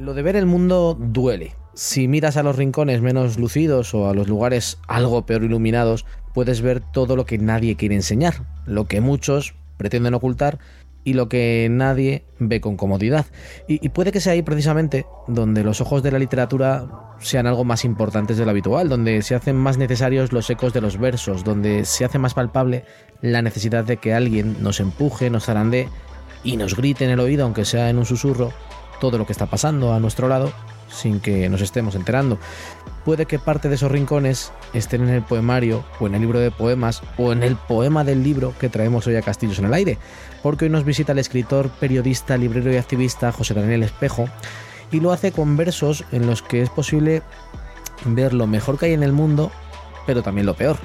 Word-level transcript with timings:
Lo 0.00 0.14
de 0.14 0.22
ver 0.22 0.34
el 0.34 0.46
mundo 0.46 0.96
duele. 0.98 1.54
Si 1.74 2.08
miras 2.08 2.38
a 2.38 2.42
los 2.42 2.56
rincones 2.56 3.02
menos 3.02 3.38
lucidos 3.38 3.92
o 3.92 4.08
a 4.08 4.14
los 4.14 4.28
lugares 4.28 4.78
algo 4.88 5.26
peor 5.26 5.44
iluminados, 5.44 6.06
puedes 6.32 6.62
ver 6.62 6.80
todo 6.80 7.16
lo 7.16 7.26
que 7.26 7.36
nadie 7.36 7.76
quiere 7.76 7.96
enseñar, 7.96 8.46
lo 8.64 8.86
que 8.86 9.02
muchos 9.02 9.54
pretenden 9.76 10.14
ocultar 10.14 10.58
y 11.04 11.12
lo 11.12 11.28
que 11.28 11.68
nadie 11.70 12.24
ve 12.38 12.62
con 12.62 12.78
comodidad. 12.78 13.26
Y, 13.68 13.90
puede 13.90 14.10
que 14.10 14.20
sea 14.20 14.32
ahí 14.32 14.40
precisamente 14.40 15.04
donde 15.28 15.64
los 15.64 15.82
ojos 15.82 16.02
de 16.02 16.12
la 16.12 16.18
literatura 16.18 16.86
sean 17.18 17.46
algo 17.46 17.64
más 17.64 17.84
importantes 17.84 18.38
de 18.38 18.46
lo 18.46 18.52
habitual, 18.52 18.88
donde 18.88 19.20
se 19.20 19.34
hacen 19.34 19.56
más 19.56 19.76
necesarios 19.76 20.32
los 20.32 20.48
ecos 20.48 20.72
de 20.72 20.80
los 20.80 20.96
versos, 20.96 21.44
donde 21.44 21.84
se 21.84 22.06
hace 22.06 22.18
más 22.18 22.32
palpable 22.32 22.84
la 23.20 23.42
necesidad 23.42 23.84
de 23.84 23.98
que 23.98 24.14
alguien 24.14 24.62
nos 24.62 24.80
empuje, 24.80 25.28
nos 25.28 25.44
zarandee 25.44 25.90
y 26.42 26.56
nos 26.56 26.74
grite 26.74 27.04
en 27.04 27.10
el 27.10 27.20
oído, 27.20 27.44
aunque 27.44 27.66
sea 27.66 27.90
en 27.90 27.98
un 27.98 28.06
susurro, 28.06 28.54
todo 29.00 29.18
lo 29.18 29.26
que 29.26 29.32
está 29.32 29.46
pasando 29.46 29.92
a 29.92 29.98
nuestro 29.98 30.28
lado 30.28 30.52
sin 30.88 31.20
que 31.20 31.48
nos 31.48 31.60
estemos 31.60 31.94
enterando. 31.94 32.38
Puede 33.04 33.26
que 33.26 33.38
parte 33.38 33.68
de 33.68 33.76
esos 33.76 33.90
rincones 33.90 34.52
estén 34.74 35.02
en 35.02 35.08
el 35.08 35.22
poemario 35.22 35.84
o 35.98 36.06
en 36.06 36.14
el 36.14 36.20
libro 36.20 36.38
de 36.38 36.50
poemas 36.50 37.02
o 37.16 37.32
en 37.32 37.42
el 37.42 37.56
poema 37.56 38.04
del 38.04 38.22
libro 38.22 38.54
que 38.58 38.68
traemos 38.68 39.06
hoy 39.06 39.16
a 39.16 39.22
Castillos 39.22 39.58
en 39.58 39.66
el 39.66 39.74
Aire, 39.74 39.98
porque 40.42 40.66
hoy 40.66 40.70
nos 40.70 40.84
visita 40.84 41.12
el 41.12 41.18
escritor, 41.18 41.70
periodista, 41.70 42.36
librero 42.36 42.72
y 42.72 42.76
activista 42.76 43.32
José 43.32 43.54
Daniel 43.54 43.82
Espejo 43.82 44.28
y 44.92 45.00
lo 45.00 45.12
hace 45.12 45.32
con 45.32 45.56
versos 45.56 46.04
en 46.12 46.26
los 46.26 46.42
que 46.42 46.62
es 46.62 46.70
posible 46.70 47.22
ver 48.04 48.34
lo 48.34 48.46
mejor 48.46 48.78
que 48.78 48.86
hay 48.86 48.92
en 48.92 49.02
el 49.02 49.12
mundo, 49.12 49.50
pero 50.06 50.22
también 50.22 50.46
lo 50.46 50.54
peor 50.54 50.76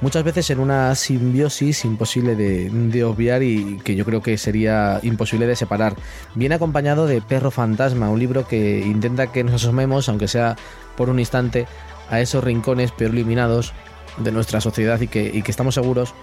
muchas 0.00 0.24
veces 0.24 0.50
en 0.50 0.60
una 0.60 0.94
simbiosis 0.94 1.84
imposible 1.84 2.34
de, 2.36 3.04
obviar 3.04 3.42
y 3.42 3.78
que 3.84 3.96
yo 3.96 4.04
creo 4.04 4.22
que 4.22 4.38
sería 4.38 5.00
imposible 5.02 5.46
de 5.46 5.56
separar. 5.56 5.96
Viene 6.34 6.54
acompañado 6.54 7.06
de 7.06 7.20
Perro 7.20 7.50
Fantasma, 7.50 8.10
un 8.10 8.18
libro 8.18 8.46
que 8.46 8.80
intenta 8.80 9.32
que 9.32 9.44
nos 9.44 9.54
asomemos, 9.54 10.08
aunque 10.08 10.28
sea 10.28 10.56
por 10.96 11.08
un 11.08 11.18
instante, 11.18 11.66
a 12.10 12.20
esos 12.20 12.42
rincones 12.42 12.92
peor 12.92 13.14
iluminados 13.14 13.72
de 14.18 14.32
nuestra 14.32 14.60
sociedad 14.60 15.00
y 15.00 15.08
que, 15.08 15.30
y 15.32 15.42
que 15.42 15.50
estamos 15.50 15.74
seguros 15.74 16.14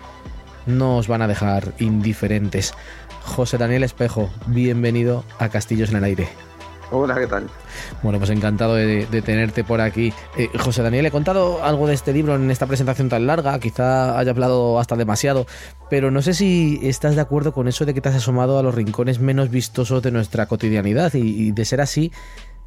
no 0.66 0.98
os 0.98 1.08
van 1.08 1.22
a 1.22 1.28
dejar 1.28 1.74
indiferentes. 1.80 2.74
José 3.24 3.58
Daniel 3.58 3.84
Espejo, 3.84 4.30
bienvenido 4.48 5.24
a 5.40 5.50
Castillos 5.50 5.90
en 5.90 5.98
el 5.98 6.04
Aire. 6.04 6.55
Hola, 6.92 7.16
¿qué 7.16 7.28
tal? 7.28 7.50
Bueno, 8.04 8.20
pues 8.20 8.30
encantado 8.30 8.76
de, 8.76 9.06
tenerte 9.24 9.64
por 9.64 9.82
aquí. 9.82 10.14
Eh, 10.38 10.50
José 10.60 10.84
Daniel, 10.84 11.06
he 11.06 11.12
contado 11.12 11.64
algo 11.64 11.88
de 11.88 11.96
este 11.96 12.14
libro 12.14 12.36
en 12.36 12.52
esta 12.52 12.68
presentación 12.68 13.10
tan 13.10 13.26
larga, 13.26 13.60
quizá 13.60 14.18
haya 14.18 14.32
hablado 14.32 14.80
hasta 14.80 14.96
demasiado, 14.96 15.48
pero 15.90 16.12
no 16.12 16.22
sé 16.22 16.34
si 16.34 16.80
estás 16.84 17.16
de 17.16 17.22
acuerdo 17.22 17.54
con 17.54 17.68
eso 17.68 17.86
de 17.86 17.94
que 17.94 18.02
te 18.02 18.10
has 18.10 18.16
asomado 18.16 18.60
a 18.60 18.64
los 18.64 18.76
rincones 18.76 19.20
menos 19.20 19.50
vistosos 19.50 20.04
de 20.04 20.12
nuestra 20.12 20.46
cotidianidad 20.46 21.14
y, 21.16 21.52
de 21.52 21.66
ser 21.66 21.82
así, 21.82 22.12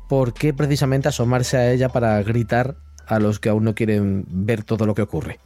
¿por 0.08 0.32
qué 0.32 0.52
precisamente 0.52 1.08
asomarse 1.08 1.56
a 1.56 1.70
ella 1.70 1.88
para 1.88 2.20
gritar 2.22 2.76
a 3.06 3.20
los 3.20 3.38
que 3.38 3.50
aún 3.50 3.64
no 3.64 3.74
quieren 3.74 4.24
ver 4.28 4.64
todo 4.64 4.84
lo 4.84 4.94
que 4.94 5.02
ocurre? 5.02 5.38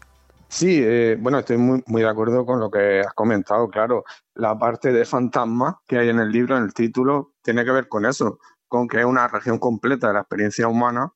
Sí, 0.48 0.80
eh, 0.82 1.16
bueno, 1.18 1.38
estoy 1.38 1.56
muy, 1.56 1.82
muy 1.86 2.02
de 2.02 2.08
acuerdo 2.08 2.44
con 2.44 2.60
lo 2.60 2.70
que 2.70 3.00
has 3.00 3.14
comentado, 3.14 3.70
claro. 3.70 4.04
La 4.34 4.58
parte 4.58 4.92
de 4.92 5.06
fantasma 5.06 5.80
que 5.86 5.98
hay 5.98 6.10
en 6.10 6.18
el 6.18 6.30
libro, 6.30 6.58
en 6.58 6.64
el 6.64 6.74
título, 6.74 7.32
tiene 7.42 7.64
que 7.64 7.70
ver 7.70 7.88
con 7.88 8.04
eso 8.04 8.38
con 8.72 8.88
que 8.88 9.00
es 9.00 9.04
una 9.04 9.28
región 9.28 9.58
completa 9.58 10.08
de 10.08 10.14
la 10.14 10.20
experiencia 10.20 10.66
humana 10.66 11.12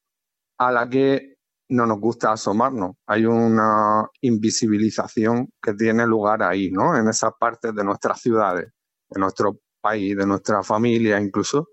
a 0.59 0.71
la 0.71 0.91
que 0.91 1.37
no 1.71 1.87
nos 1.87 1.99
gusta 1.99 2.31
asomarnos. 2.31 2.97
Hay 3.07 3.25
una 3.25 4.07
invisibilización 4.21 5.49
que 5.63 5.73
tiene 5.73 6.07
lugar 6.07 6.43
ahí, 6.43 6.71
¿no? 6.71 6.95
En 6.95 7.09
esas 7.09 7.33
partes 7.41 7.75
de 7.75 7.83
nuestras 7.83 8.21
ciudades, 8.21 8.67
de 9.09 9.21
nuestro 9.21 9.59
país, 9.81 10.15
de 10.15 10.27
nuestra 10.27 10.63
familia 10.63 11.19
incluso. 11.19 11.69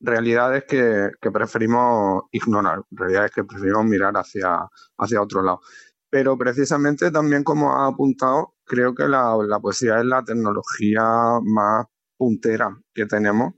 Realidades 0.00 0.64
que, 0.68 1.08
preferimos 1.32 2.24
ignorar, 2.30 2.82
realidades 2.90 3.30
que 3.30 3.44
preferimos 3.44 3.86
mirar 3.86 4.12
hacia, 4.14 4.68
hacia 4.98 5.22
otro 5.22 5.40
lado. 5.42 5.60
Pero 6.10 6.36
precisamente 6.36 7.10
también, 7.10 7.42
como 7.42 7.72
ha 7.72 7.86
apuntado, 7.86 8.56
creo 8.66 8.94
que 8.94 9.08
la, 9.08 9.34
la 9.48 9.60
poesía 9.60 9.98
es 9.98 10.04
la 10.04 10.22
tecnología 10.22 11.02
más 11.42 11.86
puntera 12.18 12.68
que 12.92 13.06
tenemos 13.06 13.54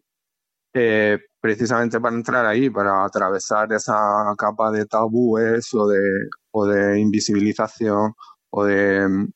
eh, 0.75 1.19
precisamente 1.45 2.01
para 2.01 2.17
entrar 2.17 2.47
ahí, 2.47 2.71
para 2.71 3.05
atravesar 3.05 3.71
esa 3.75 3.95
capa 4.39 4.71
de 4.71 4.87
tabúes 4.87 5.75
o 5.75 5.87
de, 5.87 6.01
o 6.53 6.65
de 6.65 6.99
invisibilización 6.99 8.15
o 8.49 8.65
de 8.65 9.29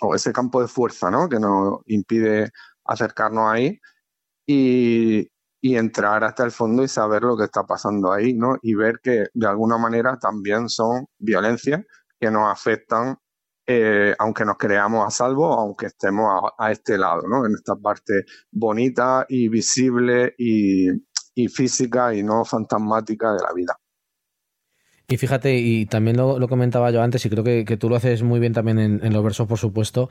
o 0.00 0.14
ese 0.16 0.32
campo 0.32 0.60
de 0.60 0.66
fuerza 0.66 1.12
¿no? 1.12 1.28
que 1.28 1.38
nos 1.38 1.78
impide 1.86 2.50
acercarnos 2.84 3.52
ahí 3.52 3.78
y, 4.44 5.28
y, 5.62 5.76
entrar 5.76 6.24
hasta 6.24 6.42
el 6.42 6.50
fondo 6.50 6.82
y 6.82 6.88
saber 6.88 7.22
lo 7.22 7.36
que 7.36 7.44
está 7.44 7.62
pasando 7.62 8.12
ahí 8.12 8.34
¿no? 8.34 8.56
y 8.60 8.74
ver 8.74 8.98
que 9.00 9.26
de 9.32 9.46
alguna 9.46 9.78
manera 9.78 10.18
también 10.18 10.68
son 10.68 11.06
violencias 11.20 11.84
que 12.18 12.32
nos 12.32 12.50
afectan 12.50 13.16
eh, 13.66 14.12
aunque 14.18 14.44
nos 14.44 14.58
creamos 14.58 15.06
a 15.06 15.10
salvo, 15.10 15.52
aunque 15.52 15.86
estemos 15.86 16.50
a, 16.58 16.72
este 16.72 16.98
lado, 16.98 17.22
¿no? 17.26 17.46
En 17.46 17.54
esta 17.54 17.76
parte 17.76 18.24
bonita 18.50 19.24
y 19.26 19.48
visible 19.48 20.34
y, 20.36 20.90
física 21.48 22.14
y 22.14 22.22
no 22.22 22.44
fantasmática 22.44 23.32
de 23.32 23.42
la 23.42 23.52
vida. 23.54 23.78
Y 25.06 25.18
fíjate, 25.18 25.58
y 25.58 25.84
también 25.84 26.16
lo, 26.16 26.48
comentaba 26.48 26.90
yo 26.90 27.02
antes, 27.02 27.26
y 27.26 27.30
creo 27.30 27.44
que, 27.44 27.76
tú 27.76 27.90
lo 27.90 27.96
haces 27.96 28.22
muy 28.22 28.40
bien 28.40 28.54
también 28.54 28.78
en, 28.78 29.12
los 29.12 29.22
versos, 29.22 29.46
por 29.46 29.58
supuesto, 29.58 30.08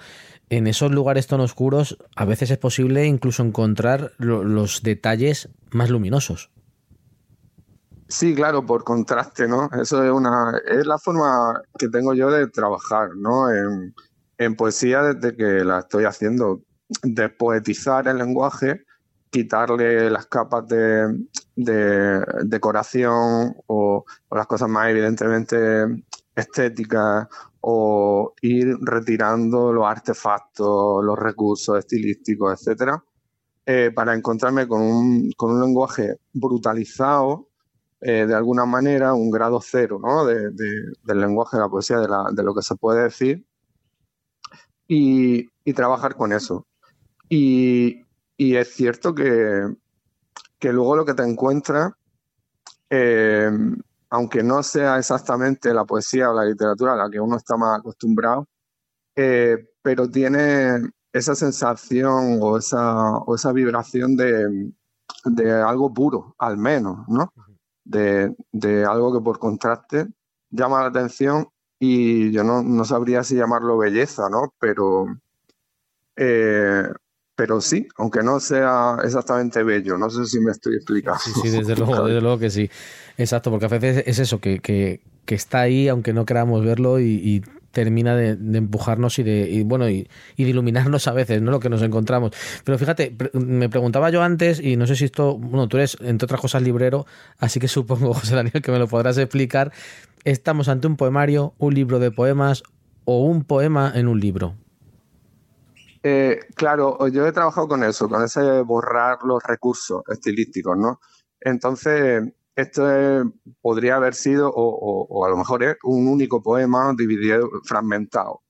en 0.49 0.67
esos 0.67 0.91
lugares 0.91 1.25
tan 1.25 1.39
oscuros 1.39 1.97
a 2.15 2.25
veces 2.25 2.51
es 2.51 2.59
posible 2.59 3.05
incluso 3.05 3.43
encontrar 3.43 4.11
los 4.19 4.83
detalles 4.83 5.49
más 5.71 5.89
luminosos. 5.89 6.51
Sí, 8.07 8.35
claro, 8.35 8.63
por 8.67 8.83
contraste, 8.83 9.47
¿no? 9.47 9.69
Eso 9.81 10.03
es 10.03 10.11
una 10.11 10.61
es 10.67 10.85
la 10.85 10.99
forma 10.99 11.59
que 11.79 11.89
tengo 11.89 12.13
yo 12.13 12.29
de 12.29 12.47
trabajar, 12.47 13.09
¿no? 13.15 13.49
En, 13.49 13.95
poesía 14.55 15.01
desde 15.01 15.35
que 15.35 15.63
la 15.63 15.79
estoy 15.79 16.03
haciendo, 16.03 16.61
de 17.01 17.29
poetizar 17.29 18.07
el 18.07 18.17
lenguaje, 18.17 18.83
quitarle 19.33 20.11
las 20.11 20.27
capas 20.27 20.67
de, 20.67 21.25
decoración 22.45 23.55
o, 23.65 24.05
las 24.31 24.45
cosas 24.45 24.69
más 24.69 24.89
evidentemente 24.89 25.85
estéticas 26.35 27.27
o 27.61 28.33
ir 28.41 28.77
retirando 28.81 29.73
los 29.73 29.85
artefactos, 29.85 31.03
los 31.03 31.17
recursos 31.17 31.79
estilísticos, 31.79 32.53
etcétera, 32.53 33.03
eh, 33.65 33.91
para 33.95 34.13
encontrarme 34.13 34.67
con 34.67 34.81
un, 34.81 35.31
lenguaje 35.61 36.17
brutalizado 36.33 37.49
eh, 38.01 38.27
de 38.27 38.35
alguna 38.35 38.65
manera 38.65 39.13
un 39.15 39.31
grado 39.31 39.61
cero 39.61 39.99
de, 40.27 40.51
del 41.03 41.19
lenguaje 41.19 41.57
de 41.57 41.63
la 41.63 41.69
poesía, 41.69 41.97
de, 41.99 42.43
lo 42.43 42.53
que 42.53 42.61
se 42.61 42.75
puede 42.75 43.03
decir, 43.03 43.47
y, 44.87 45.47
y 45.63 45.73
trabajar 45.73 46.15
con 46.15 46.33
eso. 46.33 46.67
Y, 47.29 48.02
y, 48.37 48.55
es 48.55 48.73
cierto 48.73 49.13
que, 49.13 49.67
que 50.59 50.73
luego 50.73 50.95
lo 50.95 51.05
que 51.05 51.13
te 51.13 51.23
encuentras, 51.23 51.93
eh, 52.89 53.49
aunque 54.09 54.43
no 54.43 54.63
sea 54.63 54.97
exactamente 54.97 55.73
la 55.73 55.85
poesía 55.85 56.29
o 56.29 56.33
la 56.33 56.45
literatura 56.45 56.93
a 56.93 56.97
la 56.97 57.09
que 57.09 57.19
uno 57.19 57.37
está 57.37 57.57
más 57.57 57.79
acostumbrado, 57.79 58.47
eh, 59.15 59.57
pero 59.81 60.09
tiene 60.09 60.89
esa 61.11 61.35
sensación 61.35 62.39
o 62.41 62.57
esa, 62.57 63.17
o 63.17 63.35
esa 63.35 63.51
vibración 63.51 64.15
de, 64.15 64.71
de 65.25 65.51
algo 65.51 65.93
puro, 65.93 66.35
al 66.39 66.57
menos, 66.57 67.07
¿no? 67.07 67.31
de, 67.85 68.85
algo 68.85 69.13
que 69.13 69.23
por 69.23 69.39
contraste 69.39 70.07
llama 70.49 70.81
la 70.81 70.87
atención 70.87 71.47
y 71.79 72.31
yo 72.31 72.43
no, 72.43 72.85
sabría 72.85 73.23
si 73.23 73.35
llamarlo 73.35 73.77
belleza, 73.77 74.29
¿no? 74.29 74.53
Pero, 74.57 75.05
eh, 76.15 76.87
pero 77.43 77.59
sí, 77.59 77.89
aunque 77.97 78.23
no 78.23 78.39
sea 78.39 78.95
exactamente 79.03 79.63
bello, 79.63 79.97
no 79.97 80.09
sé 80.09 80.25
si 80.27 80.39
me 80.39 80.51
estoy 80.51 80.77
explicando. 80.77 81.19
Sí, 81.19 81.49
desde 81.49 81.75
luego, 81.75 82.07
desde 82.07 82.21
luego 82.21 82.39
que 82.39 82.49
sí. 82.49 82.69
Exacto, 83.17 83.51
porque 83.51 83.65
a 83.65 83.67
veces 83.67 84.05
es 84.07 84.19
eso, 84.19 84.39
que, 84.39 84.59
que, 84.59 85.01
que 85.25 85.35
está 85.35 85.59
ahí, 85.59 85.89
aunque 85.89 86.13
no 86.13 86.25
queramos 86.25 86.63
verlo, 86.63 87.01
y 87.01 87.43
termina 87.73 88.15
de, 88.15 88.37
empujarnos 88.57 89.19
y 89.19 89.23
de 89.23 89.61
bueno 89.65 89.89
y, 89.89 90.07
de 90.37 90.43
iluminarnos 90.43 91.05
a 91.09 91.11
veces, 91.11 91.41
¿no? 91.41 91.51
Lo 91.51 91.59
que 91.59 91.69
nos 91.69 91.81
encontramos. 91.81 92.31
Pero 92.63 92.77
fíjate, 92.77 93.13
me 93.33 93.67
preguntaba 93.67 94.09
yo 94.09 94.23
antes, 94.23 94.61
y 94.61 94.77
no 94.77 94.87
sé 94.87 94.95
si 94.95 95.03
esto, 95.03 95.37
bueno, 95.37 95.67
tú 95.67 95.75
eres, 95.75 95.97
entre 95.99 96.27
otras 96.27 96.39
cosas, 96.39 96.61
librero, 96.61 97.05
así 97.39 97.59
que 97.59 97.67
supongo, 97.67 98.13
José 98.13 98.35
Daniel, 98.35 98.61
que 98.61 98.71
me 98.71 98.79
lo 98.79 98.87
podrás 98.87 99.17
explicar. 99.17 99.73
¿Estamos 100.23 100.69
ante 100.69 100.87
un 100.87 100.95
poemario, 100.95 101.55
un 101.57 101.73
libro 101.73 101.99
de 101.99 102.09
poemas 102.09 102.63
o 103.03 103.25
un 103.25 103.43
poema 103.43 103.91
en 103.93 104.07
un 104.07 104.21
libro? 104.21 104.55
Eh, 106.05 106.37
claro, 106.55 107.07
yo 107.07 107.25
he 107.25 107.31
trabajado 107.31 107.67
con 107.69 107.83
eso, 107.83 108.09
con 108.09 108.23
ese 108.23 108.61
borrar 108.61 109.19
los 109.23 109.41
recursos 109.41 110.01
estilísticos, 110.09 110.77
¿no? 110.77 110.99
Entonces, 111.39 112.23
esto 112.55 112.83
podría 113.61 113.95
haber 113.95 114.13
sido, 114.13 114.51
o, 114.53 115.25
a 115.25 115.29
lo 115.29 115.37
mejor 115.37 115.63
es, 115.63 115.77
un 115.83 116.07
único 116.07 116.43
poema 116.43 116.93
dividido, 116.95 117.49
fragmentado. 117.65 118.41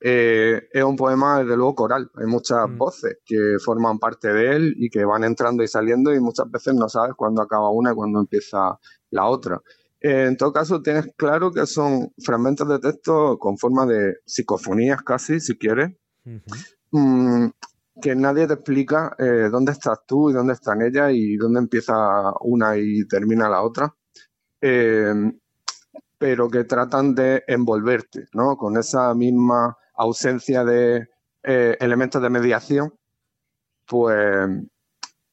eh, 0.00 0.68
es 0.72 0.84
un 0.84 0.96
poema, 0.96 1.40
desde 1.40 1.56
luego, 1.56 1.74
coral. 1.74 2.10
Hay 2.14 2.26
muchas 2.26 2.68
mm. 2.68 2.78
voces 2.78 3.18
que 3.24 3.56
forman 3.64 3.98
parte 3.98 4.32
de 4.32 4.56
él 4.56 4.74
y 4.78 4.90
que 4.90 5.04
van 5.04 5.24
entrando 5.24 5.62
y 5.62 5.68
saliendo 5.68 6.14
y 6.14 6.20
muchas 6.20 6.50
veces 6.50 6.74
no 6.74 6.88
sabes 6.88 7.14
cuándo 7.16 7.42
acaba 7.42 7.70
una 7.70 7.92
y 7.92 7.94
cuándo 7.94 8.20
empieza 8.20 8.78
la 9.10 9.26
otra. 9.26 9.60
Eh, 10.00 10.26
en 10.28 10.36
todo 10.36 10.52
caso, 10.52 10.82
tienes 10.82 11.08
claro 11.16 11.52
que 11.52 11.66
son 11.66 12.12
fragmentos 12.24 12.68
de 12.68 12.78
texto 12.78 13.38
con 13.38 13.58
forma 13.58 13.86
de 13.86 14.18
psicofonías 14.24 15.02
casi, 15.02 15.40
si 15.40 15.58
quieres, 15.58 15.96
mm, 16.90 17.46
que 18.00 18.14
nadie 18.14 18.46
te 18.46 18.54
explica 18.54 19.14
eh, 19.18 19.48
dónde 19.50 19.72
estás 19.72 20.00
tú 20.06 20.30
y 20.30 20.32
dónde 20.32 20.54
están 20.54 20.82
ellas 20.82 21.10
y 21.12 21.36
dónde 21.36 21.60
empieza 21.60 22.32
una 22.40 22.76
y 22.76 23.06
termina 23.06 23.48
la 23.48 23.62
otra 23.62 23.94
pero 26.18 26.50
que 26.50 26.64
tratan 26.64 27.14
de 27.14 27.44
envolverte, 27.46 28.26
¿no? 28.34 28.56
Con 28.56 28.76
esa 28.76 29.14
misma 29.14 29.76
ausencia 29.94 30.64
de 30.64 31.08
eh, 31.44 31.76
elementos 31.80 32.20
de 32.20 32.30
mediación, 32.30 32.92
pues, 33.86 34.48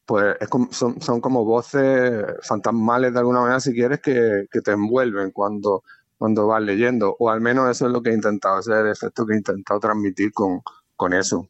pues 0.05 0.37
son, 0.71 1.21
como 1.21 1.43
voces 1.43 2.23
fantasmales 2.43 3.13
de 3.13 3.19
alguna 3.19 3.41
manera, 3.41 3.59
si 3.59 3.73
quieres, 3.73 3.99
que, 4.01 4.47
te 4.63 4.71
envuelven 4.71 5.31
cuando, 5.31 5.83
cuando 6.17 6.47
vas 6.47 6.61
leyendo, 6.61 7.15
o 7.19 7.29
al 7.29 7.41
menos 7.41 7.69
eso 7.69 7.87
es 7.87 7.91
lo 7.91 8.01
que 8.01 8.11
he 8.11 8.13
intentado, 8.13 8.59
ese 8.59 8.71
es 8.73 8.77
el 8.79 8.87
efecto 8.91 9.25
que 9.25 9.33
he 9.33 9.37
intentado 9.37 9.79
transmitir 9.79 10.31
con, 10.33 10.61
con 10.95 11.13
eso. 11.13 11.49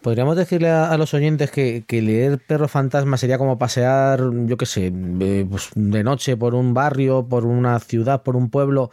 Podríamos 0.00 0.36
decirle 0.36 0.70
a, 0.70 0.96
los 0.96 1.14
oyentes 1.14 1.50
que, 1.50 1.84
leer 1.88 2.38
Perro 2.38 2.68
Fantasma 2.68 3.16
sería 3.16 3.38
como 3.38 3.58
pasear, 3.58 4.20
yo 4.46 4.56
qué 4.56 4.66
sé, 4.66 4.92
eh, 5.20 5.46
pues, 5.48 5.70
de 5.74 6.04
noche 6.04 6.36
por 6.36 6.54
un 6.54 6.74
barrio, 6.74 7.26
por 7.26 7.44
una 7.44 7.78
ciudad, 7.80 8.22
por 8.22 8.36
un 8.36 8.50
pueblo, 8.50 8.90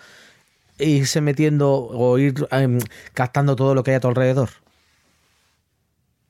e 0.80 0.90
irse 0.90 1.22
metiendo 1.22 1.72
o 1.72 2.18
ir 2.18 2.48
em, 2.52 2.80
captando 3.14 3.56
todo 3.56 3.76
lo 3.76 3.84
que 3.84 3.92
hay 3.92 3.98
a 3.98 4.00
tu 4.00 4.08
alrededor. 4.08 4.50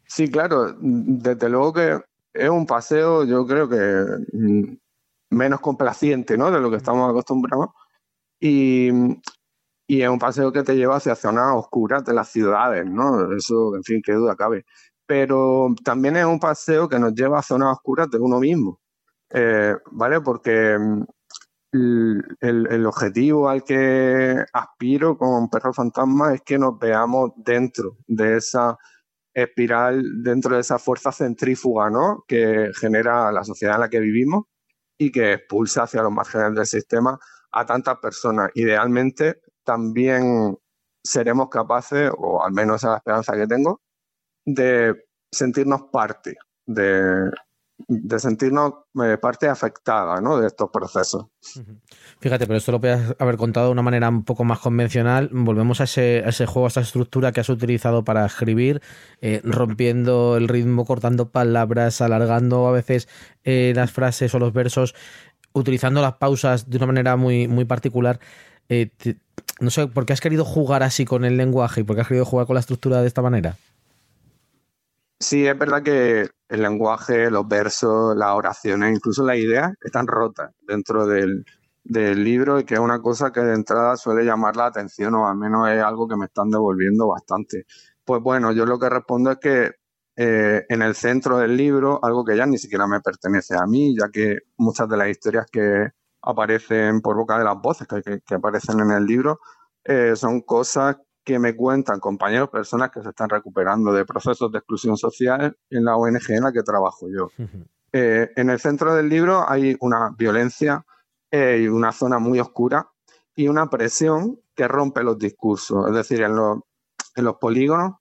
Sí, 0.05 0.29
claro, 0.29 0.75
desde 0.79 1.49
luego 1.49 1.73
que 1.73 1.99
es 2.33 2.49
un 2.49 2.65
paseo, 2.65 3.23
yo 3.23 3.47
creo 3.47 3.69
que 3.69 4.05
mm, 4.33 4.75
menos 5.29 5.61
complaciente, 5.61 6.37
¿no? 6.37 6.51
De 6.51 6.59
lo 6.59 6.69
que 6.69 6.77
estamos 6.77 7.09
acostumbrados. 7.09 7.69
Y, 8.39 8.89
y 9.87 10.01
es 10.01 10.09
un 10.09 10.19
paseo 10.19 10.51
que 10.51 10.63
te 10.63 10.75
lleva 10.75 10.97
hacia 10.97 11.15
zonas 11.15 11.55
oscuras 11.55 12.03
de 12.05 12.13
las 12.13 12.29
ciudades, 12.29 12.85
¿no? 12.85 13.35
Eso, 13.35 13.75
en 13.75 13.83
fin, 13.83 14.01
qué 14.03 14.13
duda 14.13 14.35
cabe. 14.35 14.65
Pero 15.05 15.73
también 15.83 16.15
es 16.17 16.25
un 16.25 16.39
paseo 16.39 16.87
que 16.87 16.99
nos 16.99 17.13
lleva 17.13 17.39
a 17.39 17.43
zonas 17.43 17.73
oscuras 17.73 18.09
de 18.09 18.19
uno 18.19 18.39
mismo, 18.39 18.79
eh, 19.31 19.75
¿vale? 19.91 20.21
Porque 20.21 20.77
mm, 20.79 21.03
el, 22.41 22.67
el, 22.71 22.85
objetivo 22.85 23.49
al 23.49 23.63
que 23.63 24.43
aspiro 24.53 25.17
con 25.17 25.49
Perro 25.49 25.73
Fantasma 25.73 26.35
es 26.35 26.41
que 26.41 26.57
nos 26.57 26.79
veamos 26.79 27.31
dentro 27.37 27.97
de 28.07 28.37
esa 28.37 28.77
espiral, 29.33 30.23
dentro 30.23 30.55
de 30.55 30.61
esa 30.61 30.79
fuerza 30.79 31.11
centrífuga, 31.11 31.89
¿no? 31.89 32.23
Que 32.27 32.71
genera 32.79 33.31
la 33.31 33.43
sociedad 33.43 33.75
en 33.75 33.81
la 33.81 33.89
que 33.89 33.99
vivimos 33.99 34.45
y 34.97 35.11
que 35.11 35.33
expulsa 35.33 35.83
hacia 35.83 36.03
los 36.03 36.11
márgenes 36.11 36.55
del 36.55 36.65
sistema 36.65 37.19
a 37.51 37.65
tantas 37.65 37.97
personas. 37.97 38.51
Idealmente 38.55 39.41
también 39.63 40.57
seremos 41.03 41.49
capaces, 41.49 42.11
o 42.17 42.43
al 42.43 42.53
menos 42.53 42.77
esa 42.77 42.87
es 42.87 42.91
la 42.91 42.97
esperanza 42.97 43.33
que 43.35 43.47
tengo, 43.47 43.81
de 44.45 44.93
sentirnos 45.31 45.83
parte, 45.91 46.35
de, 46.65 47.29
sentirnos 48.17 48.73
eh, 49.03 49.17
parte 49.17 49.47
afectada 49.47 50.21
¿no? 50.21 50.37
de 50.37 50.47
estos 50.47 50.69
procesos. 50.71 51.25
Fíjate, 52.19 52.45
pero 52.45 52.57
esto 52.57 52.71
lo 52.71 52.79
podías 52.79 53.15
haber 53.19 53.37
contado 53.37 53.67
de 53.67 53.71
una 53.73 53.81
manera 53.81 54.07
un 54.09 54.23
poco 54.23 54.43
más 54.43 54.59
convencional. 54.59 55.29
Volvemos 55.33 55.81
a 55.81 55.85
ese, 55.85 56.45
juego, 56.45 56.65
a 56.65 56.69
esa 56.69 56.81
estructura 56.81 57.31
que 57.31 57.41
has 57.41 57.49
utilizado 57.49 58.03
para 58.03 58.25
escribir, 58.25 58.81
eh, 59.21 59.41
rompiendo 59.43 60.37
el 60.37 60.47
ritmo, 60.47 60.85
cortando 60.85 61.29
palabras, 61.29 61.99
alargando 62.01 62.67
a 62.67 62.71
veces 62.71 63.09
eh, 63.43 63.73
las 63.75 63.91
frases 63.91 64.33
o 64.35 64.39
los 64.39 64.53
versos, 64.53 64.95
utilizando 65.53 66.01
las 66.01 66.13
pausas 66.13 66.69
de 66.69 66.77
una 66.77 66.87
manera 66.87 67.15
muy, 67.15 67.47
muy 67.47 67.65
particular. 67.65 68.19
Eh, 68.69 68.89
no 69.59 69.69
sé, 69.69 69.87
¿por 69.87 70.05
qué 70.05 70.13
has 70.13 70.21
querido 70.21 70.45
jugar 70.45 70.83
así 70.83 71.05
con 71.05 71.25
el 71.25 71.37
lenguaje 71.37 71.81
y 71.81 71.83
por 71.83 71.95
qué 71.95 72.01
has 72.01 72.07
querido 72.07 72.25
jugar 72.25 72.47
con 72.47 72.55
la 72.55 72.59
estructura 72.59 73.01
de 73.01 73.07
esta 73.07 73.21
manera? 73.21 73.57
Sí, 75.19 75.47
es 75.47 75.57
verdad 75.57 75.83
que 75.83 76.29
el 76.49 76.61
lenguaje, 76.61 77.31
los 77.31 77.47
versos, 77.47 78.15
las 78.17 78.31
oraciones, 78.31 78.93
incluso 78.95 79.25
las 79.25 79.37
ideas 79.37 79.73
están 79.81 80.05
rotas 80.05 80.51
dentro 80.67 81.07
del, 81.07 81.45
libro 81.85 82.59
y 82.59 82.63
que 82.63 82.75
es 82.75 82.79
una 82.79 83.01
cosa 83.01 83.31
que 83.31 83.41
de 83.41 83.55
entrada 83.55 83.97
suele 83.97 84.23
llamar 84.23 84.55
la 84.55 84.67
atención 84.67 85.15
o 85.15 85.27
al 85.27 85.35
menos 85.35 85.69
es 85.69 85.83
algo 85.83 86.07
que 86.07 86.15
me 86.15 86.25
están 86.25 86.49
devolviendo 86.49 87.07
bastante. 87.07 87.65
Pues 88.05 88.21
bueno, 88.21 88.51
yo 88.53 88.65
lo 88.65 88.79
que 88.79 88.89
respondo 88.89 89.31
es 89.31 89.37
que 89.37 89.71
eh, 90.15 90.65
en 90.69 90.81
el 90.81 90.95
centro 90.95 91.37
del 91.39 91.57
libro, 91.57 91.99
algo 92.03 92.23
que 92.23 92.37
ya 92.37 92.45
ni 92.45 92.57
siquiera 92.57 92.87
me 92.87 93.01
pertenece 93.01 93.55
a 93.55 93.65
mí, 93.65 93.95
ya 93.99 94.09
que 94.09 94.39
muchas 94.57 94.87
de 94.87 94.97
las 94.97 95.09
historias 95.09 95.45
que, 95.51 95.89
aparecen 96.23 97.01
por 97.01 97.17
boca 97.17 97.37
de 97.37 97.43
las 97.43 97.59
voces 97.61 97.87
que, 97.87 98.35
aparecen 98.35 98.79
en 98.79 98.91
el 98.91 99.05
libro, 99.05 99.39
eh, 99.83 100.15
son 100.15 100.41
cosas 100.41 100.97
que 101.23 101.39
me 101.39 101.55
cuentan 101.55 101.99
compañeros, 101.99 102.49
personas 102.49 102.91
que 102.91 103.01
se 103.01 103.09
están 103.09 103.29
recuperando 103.29 103.93
de 103.93 104.05
procesos 104.05 104.51
de 104.51 104.59
exclusión 104.59 104.97
social 104.97 105.57
en 105.69 105.85
la 105.85 105.95
ONG 105.95 106.29
en 106.29 106.43
la 106.43 106.51
que 106.51 106.63
trabajo 106.63 107.07
yo. 107.09 107.29
Eh, 107.91 108.29
en 108.35 108.49
el 108.49 108.59
centro 108.59 108.95
del 108.95 109.07
libro 109.07 109.45
hay 109.47 109.77
una 109.79 110.09
violencia 110.17 110.85
eh, 111.31 111.61
y 111.63 111.67
una 111.67 111.91
zona 111.91 112.19
muy 112.19 112.39
oscura 112.39 112.89
y 113.35 113.47
una 113.47 113.69
presión 113.69 114.39
que 114.55 114.67
rompe 114.67 115.03
los 115.03 115.17
discursos. 115.17 115.87
Es 115.87 115.93
decir, 115.93 116.21
en 116.21 116.35
los, 116.35 116.59
en 117.15 117.25
los 117.25 117.35
polígonos 117.35 117.93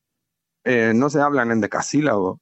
no 0.65 1.11
se 1.11 1.21
hablan 1.21 1.51
en 1.51 1.61
decasílabos. 1.61 2.39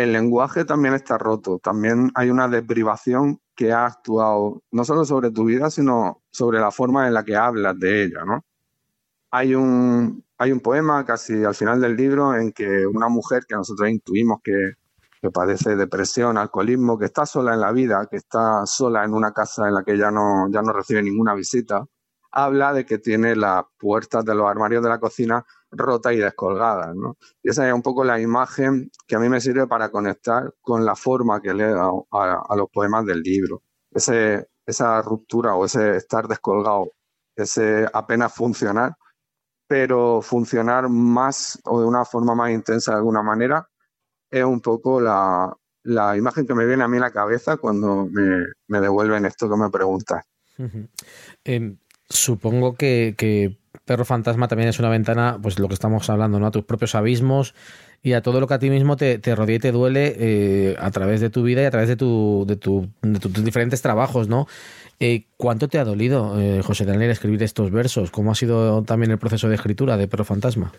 El 0.00 0.14
lenguaje 0.14 0.64
también 0.64 0.94
está 0.94 1.18
roto. 1.18 1.58
También 1.58 2.10
hay 2.14 2.30
una 2.30 2.48
desprivación 2.48 3.38
que 3.54 3.70
ha 3.70 3.84
actuado 3.84 4.62
no 4.70 4.82
solo 4.82 5.04
sobre 5.04 5.30
tu 5.30 5.44
vida, 5.44 5.68
sino 5.68 6.22
sobre 6.30 6.58
la 6.58 6.70
forma 6.70 7.06
en 7.06 7.12
la 7.12 7.22
que 7.22 7.36
hablas 7.36 7.78
de 7.78 8.04
ella, 8.04 8.24
¿no? 8.24 8.42
Hay 9.30 9.54
un, 9.54 10.24
poema 10.62 11.04
casi 11.04 11.44
al 11.44 11.54
final 11.54 11.82
del 11.82 11.96
libro 11.96 12.34
en 12.34 12.52
que 12.52 12.86
una 12.86 13.08
mujer 13.10 13.44
que 13.46 13.54
nosotros 13.56 13.90
intuimos 13.90 14.40
que, 14.42 14.72
padece 15.34 15.76
depresión, 15.76 16.38
alcoholismo, 16.38 16.98
que 16.98 17.04
está 17.04 17.26
sola 17.26 17.52
en 17.52 17.60
la 17.60 17.72
vida, 17.72 18.08
que 18.10 18.16
está 18.16 18.64
sola 18.64 19.04
en 19.04 19.12
una 19.12 19.32
casa 19.32 19.68
en 19.68 19.74
la 19.74 19.84
que 19.84 19.98
ya 19.98 20.10
no 20.10 20.72
recibe 20.72 21.02
ninguna 21.02 21.34
visita, 21.34 21.84
habla 22.32 22.72
de 22.72 22.86
que 22.86 22.98
tiene 22.98 23.36
las 23.36 23.64
puertas 23.78 24.24
de 24.24 24.34
los 24.34 24.48
armarios 24.48 24.82
de 24.82 24.88
la 24.88 25.00
cocina 25.00 25.44
rotas 25.70 26.12
y 26.12 26.16
descolgadas. 26.18 26.94
¿no? 26.94 27.16
Y 27.42 27.50
esa 27.50 27.66
es 27.66 27.74
un 27.74 27.82
poco 27.82 28.04
la 28.04 28.20
imagen 28.20 28.90
que 29.06 29.16
a 29.16 29.18
mí 29.18 29.28
me 29.28 29.40
sirve 29.40 29.66
para 29.66 29.90
conectar 29.90 30.54
con 30.60 30.84
la 30.84 30.96
forma 30.96 31.40
que 31.40 31.54
le 31.54 31.64
he 31.64 31.72
dado 31.72 32.06
a, 32.10 32.54
los 32.56 32.68
poemas 32.70 33.06
del 33.06 33.22
libro. 33.22 33.62
Ese, 33.90 34.48
esa 34.66 35.02
ruptura 35.02 35.54
o 35.54 35.64
ese 35.64 35.96
estar 35.96 36.28
descolgado, 36.28 36.92
ese 37.36 37.86
apenas 37.92 38.32
funcionar, 38.32 38.94
pero 39.66 40.20
funcionar 40.22 40.88
más 40.88 41.60
o 41.64 41.80
de 41.80 41.86
una 41.86 42.04
forma 42.04 42.34
más 42.34 42.50
intensa 42.50 42.92
de 42.92 42.98
alguna 42.98 43.22
manera, 43.22 43.68
es 44.30 44.44
un 44.44 44.60
poco 44.60 45.00
la, 45.00 45.56
imagen 46.16 46.46
que 46.46 46.54
me 46.54 46.66
viene 46.66 46.84
a 46.84 46.88
mí 46.88 46.98
a 46.98 47.00
la 47.00 47.10
cabeza 47.10 47.56
cuando 47.56 48.06
me, 48.06 48.80
devuelven 48.80 49.24
esto 49.26 49.48
que 49.48 49.56
me 49.56 49.70
preguntas. 49.70 50.24
Supongo 52.10 52.74
que, 52.74 53.56
Perro 53.84 54.04
Fantasma 54.04 54.48
también 54.48 54.68
es 54.68 54.78
una 54.78 54.88
ventana, 54.88 55.38
pues 55.40 55.58
lo 55.58 55.68
que 55.68 55.74
estamos 55.74 56.08
hablando, 56.10 56.38
¿no? 56.38 56.46
A 56.46 56.50
tus 56.50 56.64
propios 56.64 56.94
abismos 56.94 57.54
y 58.02 58.12
a 58.12 58.22
todo 58.22 58.40
lo 58.40 58.46
que 58.46 58.54
a 58.54 58.58
ti 58.58 58.70
mismo 58.70 58.96
te, 58.96 59.18
te 59.18 59.34
rodea 59.34 59.56
y 59.56 59.58
te 59.58 59.72
duele 59.72 60.14
eh, 60.18 60.76
a 60.78 60.90
través 60.90 61.20
de 61.20 61.30
tu 61.30 61.42
vida 61.42 61.62
y 61.62 61.64
a 61.64 61.70
través 61.70 61.88
de, 61.88 61.96
tu, 61.96 62.44
de, 62.46 62.56
tu, 62.56 62.88
de 63.02 63.18
tus 63.18 63.44
diferentes 63.44 63.82
trabajos, 63.82 64.28
¿no? 64.28 64.46
Eh, 64.98 65.26
¿Cuánto 65.36 65.68
te 65.68 65.78
ha 65.78 65.84
dolido, 65.84 66.38
eh, 66.38 66.62
José 66.62 66.84
Daniel, 66.84 67.10
escribir 67.10 67.42
estos 67.42 67.70
versos? 67.70 68.10
¿Cómo 68.10 68.32
ha 68.32 68.34
sido 68.34 68.82
también 68.82 69.10
el 69.10 69.18
proceso 69.18 69.48
de 69.48 69.54
escritura 69.54 69.96
de 69.96 70.08
Perro 70.08 70.24
Fantasma? 70.24 70.72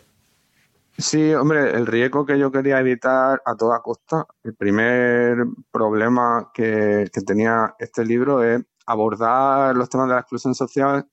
Sí, 0.98 1.34
hombre, 1.34 1.72
el 1.76 1.88
riesgo 1.88 2.26
que 2.26 2.38
yo 2.38 2.52
quería 2.52 2.80
evitar 2.80 3.42
a 3.46 3.56
toda 3.56 3.82
costa, 3.82 4.28
el 4.44 4.54
primer 4.54 5.38
problema 5.72 6.52
que, 6.54 7.10
que 7.12 7.22
tenía 7.22 7.74
este 7.80 8.06
libro 8.06 8.44
es 8.44 8.62
abordar 8.86 9.76
los 9.76 9.90
temas 9.90 10.08
de 10.08 10.14
la 10.14 10.20
exclusión 10.20 10.54
social 10.54 11.08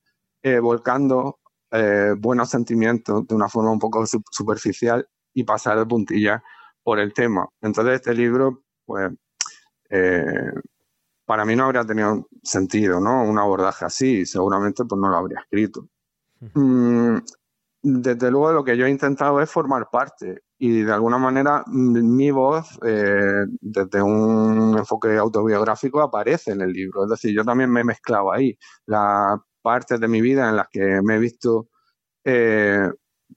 volcando 0.61 1.39
eh, 1.71 2.15
buenos 2.17 2.49
sentimientos 2.49 3.27
de 3.27 3.35
una 3.35 3.47
forma 3.47 3.71
un 3.71 3.79
poco 3.79 4.03
superficial 4.05 5.07
y 5.33 5.43
pasar 5.43 5.77
de 5.77 5.85
puntilla 5.85 6.43
por 6.83 6.99
el 6.99 7.13
tema. 7.13 7.47
Entonces 7.61 7.95
este 7.95 8.13
libro, 8.15 8.63
pues, 8.85 9.11
eh, 9.91 10.51
para 11.25 11.45
mí 11.45 11.55
no 11.55 11.65
habría 11.65 11.85
tenido 11.85 12.27
sentido, 12.41 12.99
¿no? 12.99 13.23
Un 13.23 13.37
abordaje 13.37 13.85
así, 13.85 14.25
seguramente 14.25 14.83
pues 14.85 14.99
no 14.99 15.09
lo 15.09 15.17
habría 15.17 15.41
escrito. 15.41 15.87
Mm, 16.55 17.17
desde 17.83 18.31
luego 18.31 18.51
lo 18.51 18.63
que 18.63 18.75
yo 18.77 18.85
he 18.85 18.89
intentado 18.89 19.41
es 19.41 19.49
formar 19.49 19.89
parte 19.91 20.43
y 20.57 20.81
de 20.81 20.91
alguna 20.91 21.17
manera 21.17 21.63
mi 21.67 22.31
voz 22.31 22.79
eh, 22.85 23.45
desde 23.61 24.01
un 24.01 24.75
enfoque 24.77 25.17
autobiográfico 25.17 26.01
aparece 26.01 26.51
en 26.51 26.61
el 26.61 26.71
libro. 26.73 27.03
Es 27.03 27.11
decir, 27.11 27.35
yo 27.35 27.43
también 27.43 27.71
me 27.71 27.81
he 27.81 27.83
mezclado 27.83 28.31
ahí. 28.31 28.57
La 28.87 29.39
partes 29.69 29.99
de 29.99 30.07
mi 30.07 30.19
vida 30.19 30.49
en 30.49 30.55
las 30.55 30.67
que 30.71 30.99
me 31.03 31.15
he 31.15 31.19
visto 31.19 31.67
eh, 32.25 32.89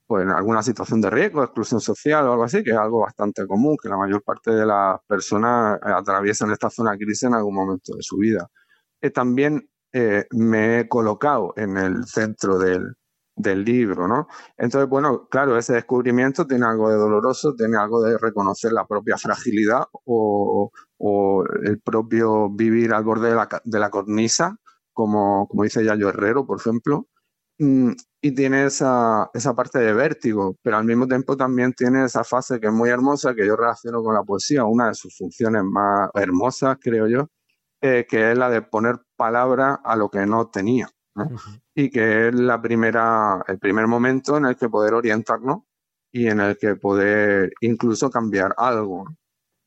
pues 0.07 0.23
en 0.23 0.31
alguna 0.31 0.63
situación 0.63 0.99
de 0.99 1.11
riesgo, 1.11 1.43
exclusión 1.43 1.79
social 1.79 2.25
o 2.27 2.31
algo 2.31 2.43
así, 2.43 2.63
que 2.63 2.71
es 2.71 2.77
algo 2.77 3.01
bastante 3.01 3.45
común, 3.45 3.77
que 3.81 3.87
la 3.89 3.97
mayor 3.97 4.23
parte 4.23 4.49
de 4.49 4.65
las 4.65 4.99
personas 5.07 5.79
atraviesan 5.83 6.51
esta 6.51 6.71
zona 6.71 6.97
crisis 6.97 7.23
en 7.23 7.35
algún 7.35 7.53
momento 7.55 7.95
de 7.95 8.01
su 8.01 8.17
vida. 8.17 8.47
Eh, 8.99 9.11
también 9.11 9.69
eh, 9.93 10.25
me 10.31 10.79
he 10.79 10.87
colocado 10.87 11.53
en 11.55 11.77
el 11.77 12.05
centro 12.07 12.57
del, 12.57 12.95
del 13.35 13.63
libro, 13.63 14.07
¿no? 14.07 14.27
Entonces, 14.57 14.89
bueno, 14.89 15.27
claro, 15.29 15.57
ese 15.57 15.73
descubrimiento 15.73 16.47
tiene 16.47 16.65
algo 16.65 16.89
de 16.89 16.95
doloroso, 16.95 17.53
tiene 17.55 17.77
algo 17.77 18.01
de 18.01 18.17
reconocer 18.17 18.71
la 18.73 18.87
propia 18.87 19.17
fragilidad 19.17 19.83
o, 20.05 20.71
el 21.63 21.79
propio 21.81 22.49
vivir 22.49 22.93
al 22.93 23.03
borde 23.03 23.29
de 23.29 23.35
la, 23.35 23.47
de 23.63 23.79
la 23.79 23.89
cornisa, 23.89 24.57
como, 24.93 25.47
como 25.47 25.63
dice 25.63 25.83
Yayo 25.83 26.09
Herrero, 26.09 26.45
por 26.45 26.59
ejemplo, 26.59 27.07
mm, 27.59 27.91
y 28.21 28.31
tiene 28.35 28.65
esa, 28.65 29.29
esa 29.33 29.55
parte 29.55 29.79
de 29.79 29.93
vértigo, 29.93 30.55
pero 30.61 30.77
al 30.77 30.85
mismo 30.85 31.07
tiempo 31.07 31.37
también 31.37 31.73
tiene 31.73 32.05
esa 32.05 32.23
fase 32.23 32.59
que 32.59 32.67
es 32.67 32.73
muy 32.73 32.89
hermosa, 32.89 33.35
que 33.35 33.45
yo 33.45 33.55
relaciono 33.55 34.03
con 34.03 34.15
la 34.15 34.23
poesía, 34.23 34.65
una 34.65 34.87
de 34.89 34.95
sus 34.95 35.15
funciones 35.17 35.63
más 35.63 36.09
hermosas, 36.15 36.77
creo 36.81 37.07
yo, 37.07 37.29
eh, 37.81 38.05
que 38.09 38.31
es 38.31 38.37
la 38.37 38.49
de 38.49 38.61
poner 38.61 38.97
palabra 39.17 39.81
a 39.83 39.95
lo 39.95 40.09
que 40.09 40.25
no 40.25 40.47
tenía 40.49 40.89
y 41.75 41.89
que 41.89 42.29
es 42.29 42.35
la 42.35 42.61
primera, 42.61 43.43
el 43.47 43.59
primer 43.59 43.87
momento 43.87 44.37
en 44.37 44.45
el 44.45 44.55
que 44.55 44.69
poder 44.69 44.93
orientarnos 44.93 45.63
y 46.11 46.27
en 46.27 46.39
el 46.39 46.57
que 46.57 46.75
poder 46.75 47.51
incluso 47.61 48.09
cambiar 48.09 48.53
algo. 48.57 49.05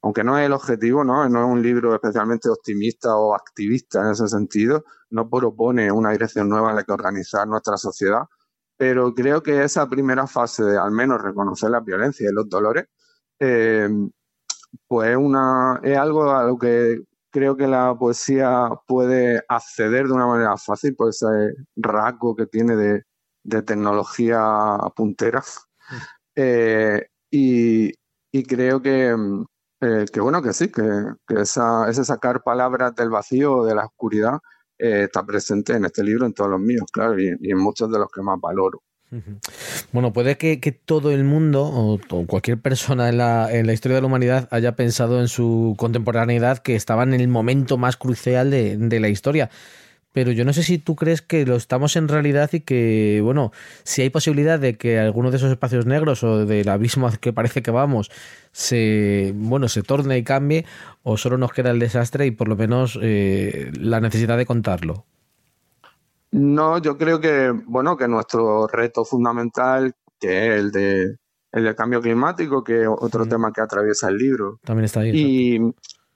Aunque 0.06 0.22
no 0.22 0.38
es 0.38 0.46
el 0.46 0.52
objetivo, 0.52 1.02
¿no? 1.02 1.28
no 1.28 1.44
es 1.44 1.50
un 1.50 1.60
libro 1.60 1.92
especialmente 1.92 2.48
optimista 2.48 3.16
o 3.16 3.34
activista 3.34 4.02
en 4.02 4.12
ese 4.12 4.28
sentido, 4.28 4.84
no 5.10 5.28
propone 5.28 5.90
una 5.90 6.12
dirección 6.12 6.48
nueva 6.48 6.70
en 6.70 6.76
la 6.76 6.84
que 6.84 6.92
organizar 6.92 7.48
nuestra 7.48 7.76
sociedad, 7.76 8.22
pero 8.76 9.12
creo 9.12 9.42
que 9.42 9.64
esa 9.64 9.88
primera 9.88 10.28
fase 10.28 10.62
de 10.62 10.78
al 10.78 10.92
menos 10.92 11.20
reconocer 11.20 11.70
la 11.70 11.80
violencia 11.80 12.30
y 12.30 12.32
los 12.32 12.48
dolores, 12.48 12.84
eh, 13.40 13.88
pues 14.86 15.16
una, 15.16 15.80
es 15.82 15.98
algo 15.98 16.30
a 16.30 16.44
lo 16.44 16.56
que 16.56 17.02
creo 17.32 17.56
que 17.56 17.66
la 17.66 17.96
poesía 17.98 18.68
puede 18.86 19.42
acceder 19.48 20.06
de 20.06 20.12
una 20.12 20.28
manera 20.28 20.56
fácil 20.56 20.94
por 20.94 21.08
ese 21.08 21.26
rasgo 21.74 22.36
que 22.36 22.46
tiene 22.46 22.76
de, 22.76 23.02
tecnología 23.64 24.78
puntera. 24.94 25.42
Eh, 26.36 27.08
y, 27.28 27.92
creo 28.46 28.80
que, 28.80 29.16
eh, 29.86 30.04
que, 30.12 30.20
bueno, 30.20 30.42
que 30.42 30.52
sí, 30.52 30.68
que, 30.68 30.82
esa, 31.40 31.88
ese 31.88 32.04
sacar 32.04 32.42
palabras 32.42 32.94
del 32.94 33.10
vacío, 33.10 33.64
de 33.64 33.74
la 33.74 33.86
oscuridad, 33.86 34.38
eh, 34.78 35.04
está 35.04 35.24
presente 35.24 35.74
en 35.74 35.84
este 35.84 36.02
libro, 36.02 36.26
en 36.26 36.32
todos 36.32 36.50
los 36.50 36.60
míos, 36.60 36.84
claro, 36.92 37.18
y 37.18 37.28
en 37.28 37.58
muchos 37.58 37.90
de 37.90 37.98
los 37.98 38.10
que 38.10 38.22
más 38.22 38.40
valoro. 38.40 38.82
Bueno, 39.92 40.12
puede 40.12 40.36
que, 40.36 40.72
todo 40.72 41.12
el 41.12 41.24
mundo 41.24 41.64
o, 41.64 42.26
cualquier 42.26 42.60
persona 42.60 43.08
en 43.08 43.18
la, 43.18 43.72
historia 43.72 43.96
de 43.96 44.00
la 44.00 44.08
humanidad 44.08 44.48
haya 44.50 44.74
pensado 44.74 45.20
en 45.20 45.28
su 45.28 45.74
contemporaneidad 45.78 46.58
que 46.58 46.74
estaba 46.74 47.04
en 47.04 47.14
el 47.14 47.28
momento 47.28 47.78
más 47.78 47.96
crucial 47.96 48.50
de, 48.50 49.00
la 49.00 49.08
historia. 49.08 49.50
Pero 50.16 50.32
yo 50.32 50.46
no 50.46 50.54
sé 50.54 50.62
si 50.62 50.78
tú 50.78 50.96
crees 50.96 51.20
que 51.20 51.44
lo 51.44 51.56
estamos 51.56 51.94
en 51.94 52.08
realidad 52.08 52.48
y 52.54 52.60
que, 52.60 53.20
bueno, 53.22 53.52
si 53.84 54.00
hay 54.00 54.08
posibilidad 54.08 54.58
de 54.58 54.78
que 54.78 54.98
alguno 54.98 55.30
de 55.30 55.36
esos 55.36 55.50
espacios 55.50 55.84
negros 55.84 56.24
o 56.24 56.46
del 56.46 56.70
abismo 56.70 57.10
que 57.20 57.34
parece 57.34 57.62
que 57.62 57.70
vamos 57.70 58.10
se, 58.50 59.34
bueno, 59.36 59.68
se 59.68 59.82
torne 59.82 60.16
y 60.16 60.24
cambie 60.24 60.64
o 61.02 61.18
solo 61.18 61.36
nos 61.36 61.52
queda 61.52 61.70
el 61.70 61.78
desastre 61.78 62.24
y 62.24 62.30
por 62.30 62.48
lo 62.48 62.56
menos 62.56 62.98
eh, 63.02 63.70
la 63.78 64.00
necesidad 64.00 64.38
de 64.38 64.46
contarlo. 64.46 65.04
No, 66.30 66.78
yo 66.78 66.96
creo 66.96 67.20
que, 67.20 67.52
bueno, 67.66 67.98
que 67.98 68.08
nuestro 68.08 68.68
reto 68.68 69.04
fundamental, 69.04 69.92
que 70.18 70.46
es 70.46 70.60
el 70.60 70.72
de 70.72 71.16
el 71.52 71.64
del 71.64 71.74
cambio 71.74 72.00
climático, 72.00 72.64
que 72.64 72.84
es 72.84 72.88
otro 72.88 73.26
tema 73.26 73.52
que 73.52 73.60
atraviesa 73.60 74.08
el 74.08 74.16
libro. 74.16 74.60
También 74.64 74.86
está 74.86 75.00
ahí. 75.00 75.10
Y, 75.12 75.60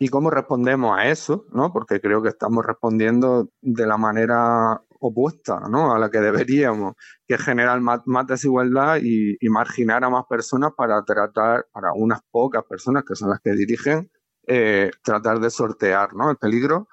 y, 0.01 0.09
cómo 0.09 0.31
respondemos 0.31 0.99
a 0.99 1.09
eso, 1.09 1.47
¿no? 1.53 1.73
Porque 1.73 2.01
creo 2.01 2.23
que 2.23 2.31
estamos 2.31 2.65
respondiendo 2.65 3.51
de 3.61 3.87
la 3.87 3.99
manera 3.99 4.83
opuesta, 4.99 5.61
¿no? 5.69 5.95
A 5.95 5.99
la 5.99 6.11
que 6.11 6.21
deberíamos, 6.21 6.95
que 7.27 7.35
es 7.35 7.43
generar 7.43 7.81
más, 7.81 8.01
desigualdad 8.27 8.99
y, 9.03 9.37
marginar 9.49 10.03
a 10.05 10.11
más 10.11 10.25
personas 10.27 10.73
para 10.77 11.05
tratar, 11.05 11.67
para 11.73 11.93
unas 11.93 12.21
pocas 12.31 12.65
personas 12.65 13.05
que 13.05 13.15
son 13.15 13.31
las 13.31 13.41
que 13.41 13.53
dirigen, 13.53 14.11
eh, 14.47 14.91
tratar 15.03 15.39
de 15.39 15.51
sortear, 15.51 16.15
¿no? 16.15 16.31
El 16.31 16.37
peligro. 16.37 16.89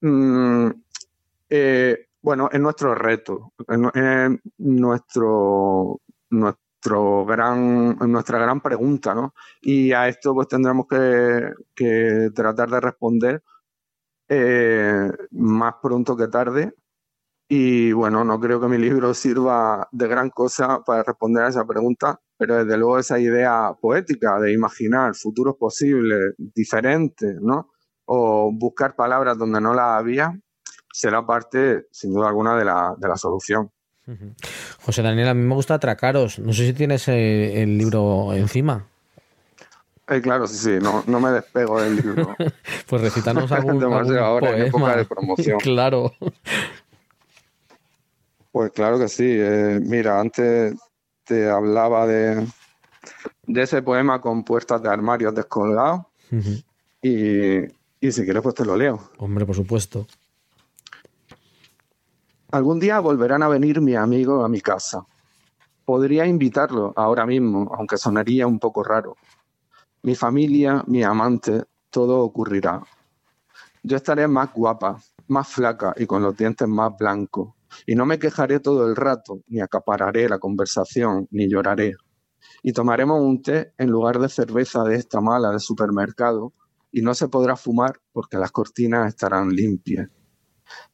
Mm, 0.00 0.70
eh, 1.50 2.06
bueno, 2.22 2.48
es 2.52 2.60
nuestro 2.60 2.94
reto, 2.94 3.52
es 3.68 3.78
nuestro, 4.58 6.00
nuestro 6.84 7.24
gran, 7.24 7.96
nuestra 8.10 8.38
gran 8.38 8.60
pregunta, 8.60 9.14
¿no? 9.14 9.34
Y 9.62 9.92
a 9.92 10.08
esto 10.08 10.34
pues 10.34 10.48
tendremos 10.48 10.86
que, 10.86 12.30
tratar 12.34 12.70
de 12.70 12.80
responder 12.80 13.42
eh, 14.28 15.10
más 15.32 15.74
pronto 15.82 16.16
que 16.16 16.28
tarde. 16.28 16.74
Y 17.48 17.92
bueno, 17.92 18.24
no 18.24 18.40
creo 18.40 18.60
que 18.60 18.68
mi 18.68 18.78
libro 18.78 19.14
sirva 19.14 19.88
de 19.92 20.08
gran 20.08 20.30
cosa 20.30 20.82
para 20.84 21.02
responder 21.02 21.44
a 21.44 21.48
esa 21.48 21.66
pregunta, 21.66 22.20
pero 22.38 22.64
desde 22.64 22.78
luego 22.78 22.98
esa 22.98 23.18
idea 23.18 23.74
poética 23.80 24.40
de 24.40 24.52
imaginar 24.52 25.14
futuros 25.14 25.56
posibles, 25.58 26.34
diferentes, 26.38 27.36
¿no? 27.40 27.70
O 28.06 28.50
buscar 28.52 28.96
palabras 28.96 29.38
donde 29.38 29.60
no 29.60 29.74
las 29.74 30.00
había, 30.00 30.32
será 30.92 31.26
parte, 31.26 31.86
sin 31.92 32.12
duda 32.14 32.28
alguna, 32.28 32.56
de 32.56 32.64
la, 32.64 32.94
de 32.98 33.08
la 33.08 33.16
solución. 33.16 33.70
José 34.82 35.02
Daniel, 35.02 35.28
a 35.28 35.34
mí 35.34 35.42
me 35.42 35.54
gusta 35.54 35.74
atracaros. 35.74 36.38
No 36.38 36.52
sé 36.52 36.66
si 36.66 36.72
tienes 36.72 37.08
eh, 37.08 37.62
el 37.62 37.78
libro 37.78 38.34
encima. 38.34 38.86
Eh, 40.08 40.20
claro, 40.20 40.46
sí, 40.46 40.56
sí, 40.56 40.78
no, 40.82 41.02
no 41.06 41.18
me 41.20 41.30
despego 41.30 41.80
del 41.80 41.96
libro. 41.96 42.36
pues 42.88 43.02
recítanos 43.02 43.50
algún, 43.52 43.82
algún 43.92 44.18
ahora 44.18 44.56
en 44.56 44.66
época 44.66 44.96
de 44.96 45.04
promoción. 45.06 45.58
claro. 45.62 46.12
Pues 48.52 48.70
claro 48.72 48.98
que 48.98 49.08
sí. 49.08 49.24
Eh, 49.26 49.80
mira, 49.82 50.20
antes 50.20 50.74
te 51.24 51.48
hablaba 51.48 52.06
de, 52.06 52.46
de 53.46 53.62
ese 53.62 53.80
poema 53.80 54.20
con 54.20 54.44
puertas 54.44 54.82
de 54.82 54.90
armarios 54.90 55.34
descolgados. 55.34 56.02
y, 57.00 57.60
y 58.00 58.12
si 58.12 58.24
quieres, 58.24 58.42
pues 58.42 58.54
te 58.54 58.66
lo 58.66 58.76
leo. 58.76 59.00
Hombre, 59.16 59.46
por 59.46 59.56
supuesto. 59.56 60.06
Algún 62.54 62.78
día 62.78 63.00
volverán 63.00 63.42
a 63.42 63.48
venir 63.48 63.80
mi 63.80 63.96
amigo 63.96 64.44
a 64.44 64.48
mi 64.48 64.60
casa. 64.60 65.04
Podría 65.84 66.24
invitarlo 66.24 66.92
ahora 66.94 67.26
mismo, 67.26 67.74
aunque 67.76 67.96
sonaría 67.96 68.46
un 68.46 68.60
poco 68.60 68.84
raro. 68.84 69.16
Mi 70.04 70.14
familia, 70.14 70.84
mi 70.86 71.02
amante, 71.02 71.64
todo 71.90 72.20
ocurrirá. 72.20 72.80
Yo 73.82 73.96
estaré 73.96 74.28
más 74.28 74.54
guapa, 74.54 75.02
más 75.26 75.48
flaca 75.48 75.94
y 75.96 76.06
con 76.06 76.22
los 76.22 76.36
dientes 76.36 76.68
más 76.68 76.96
blancos. 76.96 77.54
Y 77.86 77.96
no 77.96 78.06
me 78.06 78.20
quejaré 78.20 78.60
todo 78.60 78.86
el 78.86 78.94
rato, 78.94 79.40
ni 79.48 79.60
acapararé 79.60 80.28
la 80.28 80.38
conversación, 80.38 81.26
ni 81.32 81.50
lloraré. 81.50 81.96
Y 82.62 82.72
tomaremos 82.72 83.20
un 83.20 83.42
té 83.42 83.72
en 83.78 83.90
lugar 83.90 84.20
de 84.20 84.28
cerveza 84.28 84.84
de 84.84 84.94
esta 84.94 85.20
mala 85.20 85.50
de 85.50 85.58
supermercado, 85.58 86.52
y 86.92 87.02
no 87.02 87.14
se 87.14 87.26
podrá 87.26 87.56
fumar 87.56 87.94
porque 88.12 88.38
las 88.38 88.52
cortinas 88.52 89.08
estarán 89.08 89.48
limpias. 89.48 90.08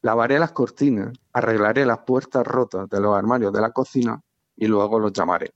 Lavaré 0.01 0.39
las 0.39 0.51
cortinas, 0.51 1.13
arreglaré 1.33 1.85
las 1.85 1.99
puertas 1.99 2.45
rotas 2.45 2.89
de 2.89 2.99
los 2.99 3.15
armarios 3.15 3.53
de 3.53 3.61
la 3.61 3.71
cocina 3.71 4.21
y 4.55 4.67
luego 4.67 4.99
los 4.99 5.13
llamaré. 5.13 5.51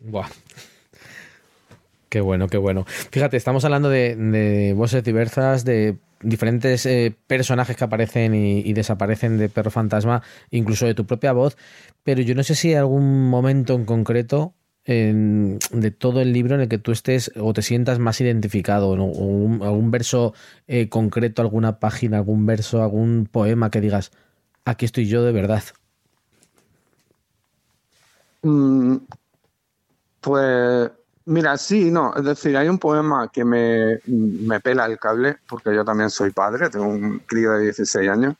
Buah. 0.00 0.28
Qué 2.08 2.20
bueno, 2.20 2.48
qué 2.48 2.56
bueno. 2.56 2.84
Fíjate, 2.86 3.36
estamos 3.36 3.64
hablando 3.64 3.90
de, 3.90 4.72
voces 4.76 5.04
diversas, 5.04 5.64
de 5.64 5.98
diferentes 6.22 6.86
eh, 6.86 7.14
personajes 7.26 7.76
que 7.76 7.84
aparecen 7.84 8.34
y, 8.34 8.72
desaparecen 8.72 9.36
de 9.36 9.48
Perro 9.48 9.70
Fantasma, 9.70 10.22
incluso 10.50 10.86
de 10.86 10.94
tu 10.94 11.04
propia 11.04 11.32
voz, 11.32 11.56
pero 12.04 12.22
yo 12.22 12.34
no 12.34 12.42
sé 12.42 12.54
si 12.54 12.68
hay 12.68 12.76
algún 12.76 13.28
momento 13.28 13.74
en 13.74 13.84
concreto 13.84 14.54
de 14.88 15.90
todo 15.90 16.22
el 16.22 16.32
libro 16.32 16.54
en 16.54 16.62
el 16.62 16.68
que 16.68 16.78
tú 16.78 16.92
estés 16.92 17.30
o 17.38 17.52
te 17.52 17.60
sientas 17.60 17.98
más 17.98 18.22
identificado, 18.22 18.88
o 18.88 18.94
algún 19.62 19.90
verso 19.90 20.32
eh, 20.66 20.88
concreto, 20.88 21.42
alguna 21.42 21.78
página, 21.78 22.16
algún 22.16 22.46
verso, 22.46 22.82
algún 22.82 23.28
poema 23.30 23.70
que 23.70 23.82
digas, 23.82 24.12
aquí 24.64 24.86
estoy 24.86 25.06
yo 25.06 25.22
de 25.24 25.32
verdad. 25.32 25.62
Mm, 28.40 28.96
pues 30.22 30.90
mira, 31.26 31.58
sí, 31.58 31.90
no, 31.90 32.14
es 32.16 32.24
decir, 32.24 32.56
hay 32.56 32.68
un 32.68 32.78
poema 32.78 33.28
que 33.30 33.44
me, 33.44 33.98
me, 34.06 34.58
pela 34.60 34.86
el 34.86 34.98
cable, 34.98 35.36
porque 35.46 35.74
yo 35.74 35.84
también 35.84 36.08
soy 36.08 36.30
padre, 36.30 36.70
tengo 36.70 36.86
un 36.86 37.18
crío 37.18 37.52
de 37.52 37.64
16 37.64 38.08
años. 38.08 38.36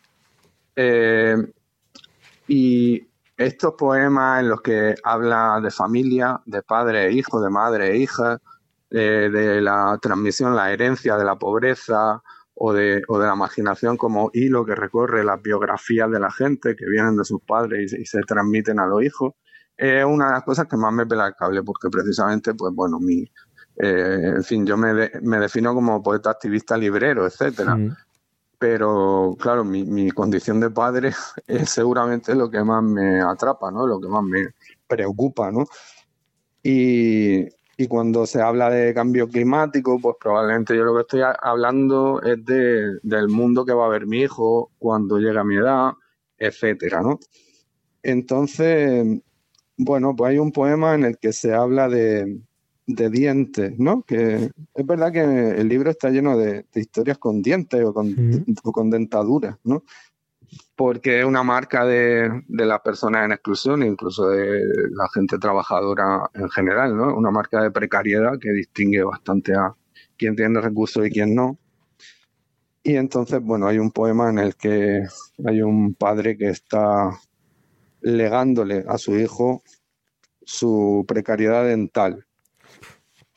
Eh, 0.74 1.36
y 2.46 3.06
estos 3.38 3.74
poemas 3.74 4.40
en 4.40 4.48
los 4.48 4.60
que 4.60 4.96
habla 5.04 5.60
de 5.62 5.70
familia, 5.70 6.40
de 6.44 6.62
padre 6.62 7.06
e 7.06 7.12
hijo, 7.12 7.40
de 7.40 7.48
madre 7.48 7.92
e 7.92 7.96
hija, 7.98 8.38
de, 8.90 9.60
la 9.60 9.96
transmisión, 10.02 10.56
la 10.56 10.72
herencia 10.72 11.16
de 11.16 11.24
la 11.24 11.38
pobreza 11.38 12.20
o 12.54 12.72
de, 12.72 12.96
de, 12.96 13.04
la 13.08 13.34
imaginación 13.34 13.96
como 13.96 14.30
hilo 14.32 14.64
que 14.64 14.74
recorre 14.74 15.24
las 15.24 15.40
biografías 15.40 16.10
de 16.10 16.18
la 16.18 16.32
gente 16.32 16.74
que 16.74 16.86
vienen 16.86 17.16
de 17.16 17.24
sus 17.24 17.40
padres 17.42 17.92
y, 17.92 18.04
se 18.04 18.20
transmiten 18.22 18.80
a 18.80 18.86
los 18.86 19.04
hijos. 19.04 19.34
es 19.76 20.04
una 20.04 20.26
de 20.26 20.32
las 20.32 20.42
cosas 20.42 20.66
que 20.66 20.76
más 20.76 20.92
me 20.92 21.06
pela 21.06 21.28
el 21.28 21.34
cable, 21.34 21.62
porque 21.62 21.88
precisamente, 21.90 22.54
pues 22.54 22.74
bueno, 22.74 22.98
mi, 22.98 23.22
eh, 23.76 24.32
en 24.36 24.42
fin, 24.42 24.66
yo 24.66 24.76
me, 24.76 25.12
me, 25.22 25.38
defino 25.38 25.72
como 25.74 26.02
poeta, 26.02 26.30
activista, 26.30 26.76
librero, 26.76 27.24
etcétera. 27.24 27.78
Pero 28.58 29.36
claro, 29.38 29.64
mi, 29.64 29.84
mi, 29.84 30.10
condición 30.10 30.60
de 30.60 30.70
padre 30.70 31.12
es 31.46 31.70
seguramente 31.70 32.34
lo 32.34 32.50
que 32.50 32.62
más 32.62 32.82
me 32.82 33.20
atrapa, 33.20 33.70
¿no? 33.70 33.86
Lo 33.86 34.00
que 34.00 34.08
más 34.08 34.24
me 34.24 34.48
preocupa, 34.86 35.52
¿no? 35.52 35.64
Y, 36.62 37.46
y 37.80 37.86
cuando 37.86 38.26
se 38.26 38.42
habla 38.42 38.70
de 38.70 38.92
cambio 38.92 39.28
climático, 39.28 40.00
pues 40.00 40.16
probablemente 40.20 40.76
yo 40.76 40.82
lo 40.82 40.96
que 40.96 41.02
estoy 41.02 41.20
hablando 41.40 42.20
es 42.22 42.44
de, 42.44 42.98
del 43.04 43.28
mundo 43.28 43.64
que 43.64 43.72
va 43.72 43.86
a 43.86 43.88
ver 43.88 44.04
mi 44.04 44.22
hijo 44.22 44.72
cuando 44.78 45.18
llegue 45.18 45.38
a 45.38 45.44
mi 45.44 45.56
edad, 45.56 45.92
etcétera, 46.36 47.02
¿no? 47.02 47.20
Entonces, 48.02 49.20
bueno, 49.76 50.16
pues 50.16 50.30
hay 50.30 50.38
un 50.38 50.50
poema 50.50 50.96
en 50.96 51.04
el 51.04 51.18
que 51.18 51.32
se 51.32 51.54
habla 51.54 51.88
de, 51.88 52.40
de 52.88 53.10
dientes, 53.10 53.78
¿no? 53.78 54.02
Que 54.02 54.50
es 54.74 54.86
verdad 54.86 55.12
que 55.12 55.20
el 55.20 55.68
libro 55.68 55.90
está 55.90 56.08
lleno 56.08 56.38
de, 56.38 56.64
historias 56.74 57.18
con 57.18 57.42
dientes 57.42 57.84
o 57.84 57.92
con, 57.92 58.16
con 58.62 58.90
dentaduras, 58.90 59.58
¿no? 59.62 59.84
Porque 60.74 61.20
es 61.20 61.26
una 61.26 61.42
marca 61.42 61.84
de, 61.84 62.44
de, 62.48 62.64
las 62.66 62.80
personas 62.80 63.26
en 63.26 63.32
exclusión, 63.32 63.82
incluso 63.82 64.30
de 64.30 64.62
la 64.90 65.06
gente 65.12 65.38
trabajadora 65.38 66.30
en 66.32 66.48
general, 66.48 66.96
¿no? 66.96 67.14
Una 67.14 67.30
marca 67.30 67.62
de 67.62 67.70
precariedad 67.70 68.38
que 68.40 68.50
distingue 68.52 69.02
bastante 69.02 69.54
a 69.54 69.74
quién 70.16 70.34
tiene 70.34 70.58
recursos 70.58 71.06
y 71.06 71.10
quién 71.10 71.34
no. 71.34 71.58
Y 72.82 72.96
entonces, 72.96 73.42
bueno, 73.42 73.66
hay 73.66 73.78
un 73.78 73.90
poema 73.90 74.30
en 74.30 74.38
el 74.38 74.56
que 74.56 75.02
hay 75.46 75.60
un 75.60 75.92
padre 75.92 76.38
que 76.38 76.48
está 76.48 77.10
legándole 78.00 78.86
a 78.88 78.96
su 78.96 79.18
hijo 79.18 79.62
su 80.42 81.04
precariedad 81.06 81.66
dental 81.66 82.27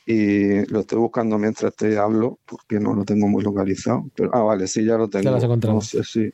y 0.06 0.66
lo 0.72 0.82
estoy 0.82 0.98
buscando 0.98 1.38
mientras 1.38 1.76
te 1.76 1.98
hablo 1.98 2.40
porque 2.46 2.80
no 2.80 2.94
lo 2.94 3.06
tengo 3.06 3.28
muy 3.28 3.44
localizado. 3.44 4.06
Pero, 4.16 4.32
ah, 4.34 4.42
vale, 4.42 4.68
sí, 4.68 4.84
ya 4.84 4.98
lo 4.98 5.10
tengo. 5.10 5.38
No 5.58 5.82
sé 5.82 6.04
si. 6.04 6.32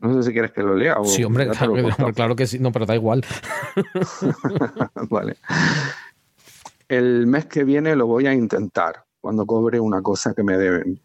No 0.00 0.14
sé 0.14 0.28
si 0.28 0.32
quieres 0.32 0.52
que 0.52 0.62
lo 0.62 0.74
lea. 0.74 0.96
sí, 1.04 1.24
hombre, 1.24 1.48
claro, 2.14 2.36
que 2.36 2.46
sí. 2.46 2.58
No, 2.58 2.72
pero 2.72 2.86
da 2.86 2.94
igual. 2.94 3.24
vale. 5.08 5.36
El 6.88 7.26
mes 7.26 7.46
que 7.46 7.64
viene 7.64 7.96
lo 7.96 8.06
voy 8.06 8.26
a 8.26 8.34
intentar, 8.34 9.04
cuando 9.20 9.46
cobre 9.46 9.80
una 9.80 10.02
cosa 10.02 10.34
que 10.34 10.42
me 10.42 10.56
deben. 10.56 11.00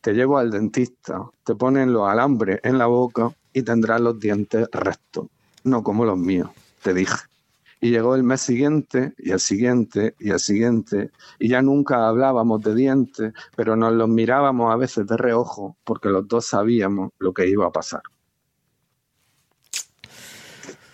Te 0.00 0.12
llevo 0.12 0.36
al 0.36 0.50
dentista, 0.50 1.24
te 1.44 1.54
ponen 1.54 1.92
los 1.92 2.06
alambres 2.06 2.60
en 2.62 2.76
la 2.76 2.86
boca 2.86 3.30
y 3.54 3.62
tendrás 3.62 4.02
los 4.02 4.20
dientes 4.20 4.68
rectos, 4.70 5.28
no 5.62 5.82
como 5.82 6.04
los 6.04 6.18
míos, 6.18 6.50
te 6.82 6.92
dije. 6.92 7.16
Y 7.84 7.90
llegó 7.90 8.14
el 8.14 8.22
mes 8.22 8.40
siguiente, 8.40 9.12
y 9.18 9.32
el 9.32 9.40
siguiente, 9.40 10.14
y 10.18 10.30
el 10.30 10.40
siguiente, 10.40 11.10
y 11.38 11.50
ya 11.50 11.60
nunca 11.60 12.08
hablábamos 12.08 12.62
de 12.62 12.74
dientes, 12.74 13.34
pero 13.54 13.76
nos 13.76 13.92
los 13.92 14.08
mirábamos 14.08 14.72
a 14.72 14.76
veces 14.76 15.06
de 15.06 15.18
reojo, 15.18 15.76
porque 15.84 16.08
los 16.08 16.26
dos 16.26 16.46
sabíamos 16.46 17.10
lo 17.18 17.34
que 17.34 17.46
iba 17.46 17.66
a 17.66 17.70
pasar. 17.70 18.00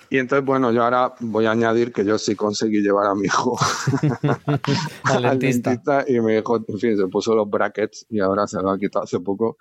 Y 0.09 0.19
entonces, 0.19 0.45
bueno, 0.45 0.73
yo 0.73 0.83
ahora 0.83 1.15
voy 1.21 1.47
a 1.47 1.53
añadir 1.53 1.93
que 1.93 2.05
yo 2.05 2.19
sí 2.19 2.35
conseguí 2.35 2.83
llevar 2.83 3.07
a 3.07 3.15
mi 3.15 3.27
hijo 3.27 3.57
al, 5.05 5.39
dentista. 5.39 6.05
y 6.09 6.19
me 6.19 6.35
dijo, 6.35 6.57
en 6.57 6.79
fin, 6.81 6.97
se 6.97 7.07
puso 7.07 7.37
los 7.37 7.49
brackets 7.49 8.05
y 8.09 8.19
ahora 8.19 8.49
se 8.49 8.61
lo 8.61 8.69
ha 8.69 8.77
quitado 8.77 9.05
hace 9.05 9.21
poco 9.21 9.59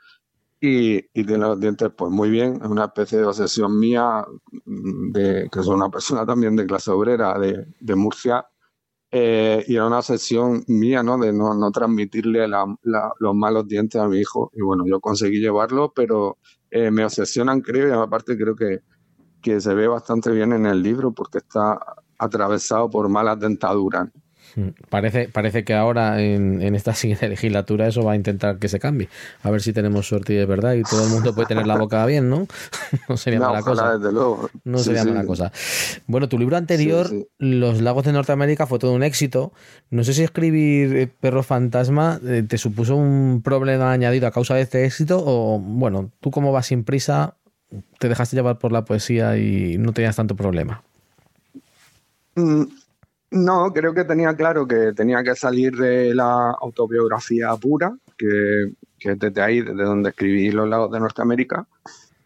y, 0.62 0.98
y 0.98 1.24
tiene 1.24 1.38
los 1.38 1.60
dientes 1.60 1.90
pues 1.96 2.12
muy 2.12 2.30
bien, 2.30 2.60
es 2.62 2.68
una 2.68 2.86
especie 2.86 3.18
de 3.18 3.26
obsesión 3.26 3.80
mía, 3.80 4.26
de, 5.12 5.50
que 5.52 5.64
soy 5.64 5.76
una 5.76 5.90
persona 5.90 6.26
también 6.26 6.56
de 6.56 6.66
clase 6.66 6.92
obrera 6.92 7.38
de, 7.40 7.96
Murcia, 7.96 8.48
eh, 9.12 9.64
y 9.68 9.76
era 9.76 9.88
una 9.88 10.00
obsesión 10.00 10.64
mía, 10.68 11.02
¿no? 11.04 11.18
De 11.18 11.34
no, 11.34 11.54
no 11.56 11.72
transmitirle 11.72 12.48
los 12.48 13.36
malos 13.36 13.68
dientes 13.68 14.00
a 14.00 14.08
mi 14.08 14.20
hijo. 14.20 14.52
Y 14.54 14.62
bueno, 14.62 14.84
yo 14.88 15.00
conseguí 15.00 15.40
llevarlo, 15.40 15.94
pero 15.96 16.38
eh, 16.70 16.92
me 16.92 17.04
obsesionan, 17.06 17.62
creo, 17.62 17.88
y 17.88 17.92
aparte 17.92 18.38
creo 18.38 18.56
que, 18.56 18.82
que 19.42 19.62
se 19.62 19.74
ve 19.74 19.88
bastante 19.88 20.32
bien 20.32 20.54
en 20.54 20.66
el 20.66 20.84
libro 20.84 21.12
porque 21.14 21.40
está 21.40 21.80
atravesado 22.18 22.90
por 22.90 23.10
malas 23.10 23.40
dentaduras. 23.40 24.10
Mm, 24.56 24.70
parece, 24.90 25.30
parece 25.30 25.64
que 25.64 25.74
ahora 25.74 26.22
en, 26.22 26.76
esta 26.76 26.94
siguiente 26.96 27.28
legislatura 27.30 27.88
eso 27.88 28.04
va 28.04 28.14
a 28.14 28.16
intentar 28.16 28.58
que 28.60 28.68
se 28.68 28.80
cambie. 28.80 29.10
A 29.44 29.52
ver 29.52 29.62
si 29.62 29.74
tenemos 29.74 30.08
suerte 30.08 30.34
y 30.34 30.38
de 30.38 30.46
verdad 30.46 30.74
y 30.74 30.84
todo 30.84 31.04
el 31.04 31.10
mundo 31.10 31.34
puede 31.34 31.48
tener 31.48 31.68
la 31.68 31.78
boca 31.78 32.06
bien, 32.08 32.30
¿no? 32.30 32.48
no 33.10 33.18
sería 33.18 33.40
mala 33.40 33.62
cosa. 33.62 34.00
No 34.64 34.78
sería 34.80 35.06
mala 35.06 35.26
cosa. 35.26 35.52
Bueno, 36.08 36.30
tu 36.30 36.38
libro 36.38 36.58
anterior, 36.58 37.10
Los 37.38 37.82
lagos 37.82 38.06
de 38.06 38.14
Norteamérica, 38.14 38.66
fue 38.66 38.80
todo 38.80 38.94
un 38.94 39.04
éxito. 39.04 39.52
No 39.90 40.04
sé 40.04 40.14
si 40.14 40.24
escribir 40.24 40.96
eh, 40.96 41.08
Perro 41.08 41.44
Fantasma 41.44 42.20
eh, 42.26 42.44
te 42.48 42.58
supuso 42.58 42.96
un 42.96 43.42
problema 43.44 43.92
añadido 43.92 44.28
a 44.28 44.32
causa 44.32 44.56
de 44.56 44.62
este 44.62 44.86
éxito 44.86 45.22
o, 45.26 45.60
bueno, 45.60 46.12
tú 46.20 46.32
como 46.32 46.52
vas 46.52 46.68
sin 46.68 46.84
prisa, 46.84 47.36
te 48.00 48.10
dejaste 48.10 48.36
llevar 48.36 48.58
por 48.60 48.72
la 48.72 48.86
poesía 48.86 49.38
y 49.38 49.78
no 49.78 49.94
tenías 49.94 50.16
tanto 50.16 50.36
problema. 50.36 50.84
Mm, 52.36 52.64
no, 53.32 53.72
creo 53.74 53.94
que 53.94 54.06
tenía 54.06 54.36
claro 54.36 54.68
que 54.68 54.94
tenía 54.94 55.24
que 55.24 55.36
salir 55.36 55.76
de 55.76 56.16
la 56.16 56.52
autobiografía 56.52 57.56
pura, 57.56 57.96
que, 58.18 58.74
que 58.98 59.16
desde 59.16 59.42
ahí, 59.42 59.62
desde 59.62 59.84
donde 59.84 60.10
escribí 60.10 60.52
Los 60.52 60.68
lagos 60.68 60.92
de 60.92 61.00
Norteamérica, 61.00 61.68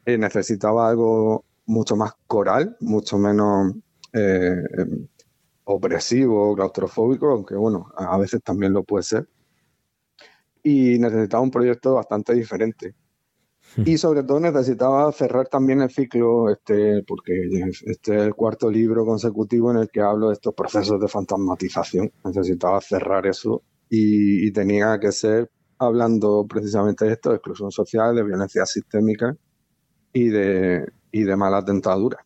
eh, 0.06 0.18
necesitaba 0.18 0.89
algo 0.89 1.46
mucho 1.66 1.96
más 1.96 2.13
coral, 2.28 2.78
mucho 2.82 3.18
menos 3.18 3.74
eh, 4.13 4.63
opresivo, 5.66 6.56
claustrofóbico, 6.56 7.32
aunque 7.32 7.56
bueno, 7.56 7.92
a 7.96 8.18
veces 8.18 8.42
también 8.44 8.74
lo 8.74 8.84
puede 8.84 9.04
ser. 9.04 9.28
Y 10.63 10.98
necesitaba 11.00 11.44
un 11.44 11.52
proyecto 11.52 11.96
bastante 11.96 12.34
diferente. 12.34 12.96
Y 13.78 13.98
sobre 13.98 14.24
todo 14.24 14.40
necesitaba 14.40 15.12
cerrar 15.12 15.48
también 15.48 15.82
el 15.82 15.90
ciclo, 15.90 16.50
este, 16.50 17.04
porque 17.04 17.34
este 17.86 18.16
es 18.16 18.22
el 18.24 18.36
cuarto 18.36 18.70
libro 18.70 19.06
consecutivo 19.06 19.72
en 19.72 19.78
el 19.78 19.90
que 19.90 20.02
hablo 20.02 20.28
de 20.28 20.34
estos 20.34 20.54
procesos 20.54 21.00
de 21.00 21.08
fantasmatización. 21.08 22.12
Necesitaba 22.24 22.80
cerrar 22.82 23.26
eso 23.26 23.64
y, 23.90 24.52
tenía 24.52 25.00
que 25.00 25.12
ser 25.12 25.50
hablando 25.80 26.46
precisamente 26.48 27.06
de 27.06 27.14
esto, 27.14 27.30
de 27.30 27.36
exclusión 27.36 27.72
social, 27.72 28.16
de 28.16 28.24
violencia 28.24 28.66
sistémica 28.66 29.36
y 30.14 30.30
de, 30.30 30.86
y 31.12 31.24
de 31.24 31.36
malas 31.36 31.66
dentaduras. 31.66 32.22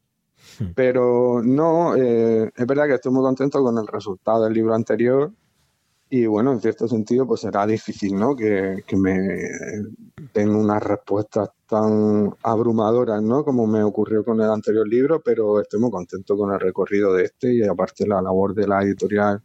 Pero 0.75 1.41
no, 1.43 1.95
eh, 1.95 2.51
es 2.55 2.65
verdad 2.65 2.87
que 2.87 2.95
estoy 2.95 3.11
muy 3.11 3.23
contento 3.23 3.61
con 3.61 3.77
el 3.77 3.87
resultado 3.87 4.43
del 4.43 4.53
libro 4.53 4.73
anterior 4.73 5.31
y 6.09 6.25
bueno, 6.25 6.53
en 6.53 6.61
cierto 6.61 6.87
sentido, 6.87 7.27
pues 7.27 7.41
será 7.41 7.65
difícil, 7.67 8.15
¿no? 8.15 8.35
Que, 8.35 8.83
que 8.87 8.95
me 8.95 9.17
den 10.33 10.55
unas 10.55 10.81
respuestas 10.81 11.49
tan 11.67 12.33
abrumadoras, 12.43 13.21
¿no? 13.21 13.43
Como 13.43 13.67
me 13.67 13.83
ocurrió 13.83 14.23
con 14.23 14.39
el 14.39 14.49
anterior 14.49 14.87
libro, 14.87 15.21
pero 15.21 15.59
estoy 15.59 15.81
muy 15.81 15.91
contento 15.91 16.37
con 16.37 16.53
el 16.53 16.59
recorrido 16.59 17.13
de 17.13 17.25
este 17.25 17.53
y 17.53 17.63
aparte 17.63 18.07
la 18.07 18.21
labor 18.21 18.53
de 18.53 18.67
la 18.67 18.81
editorial 18.83 19.41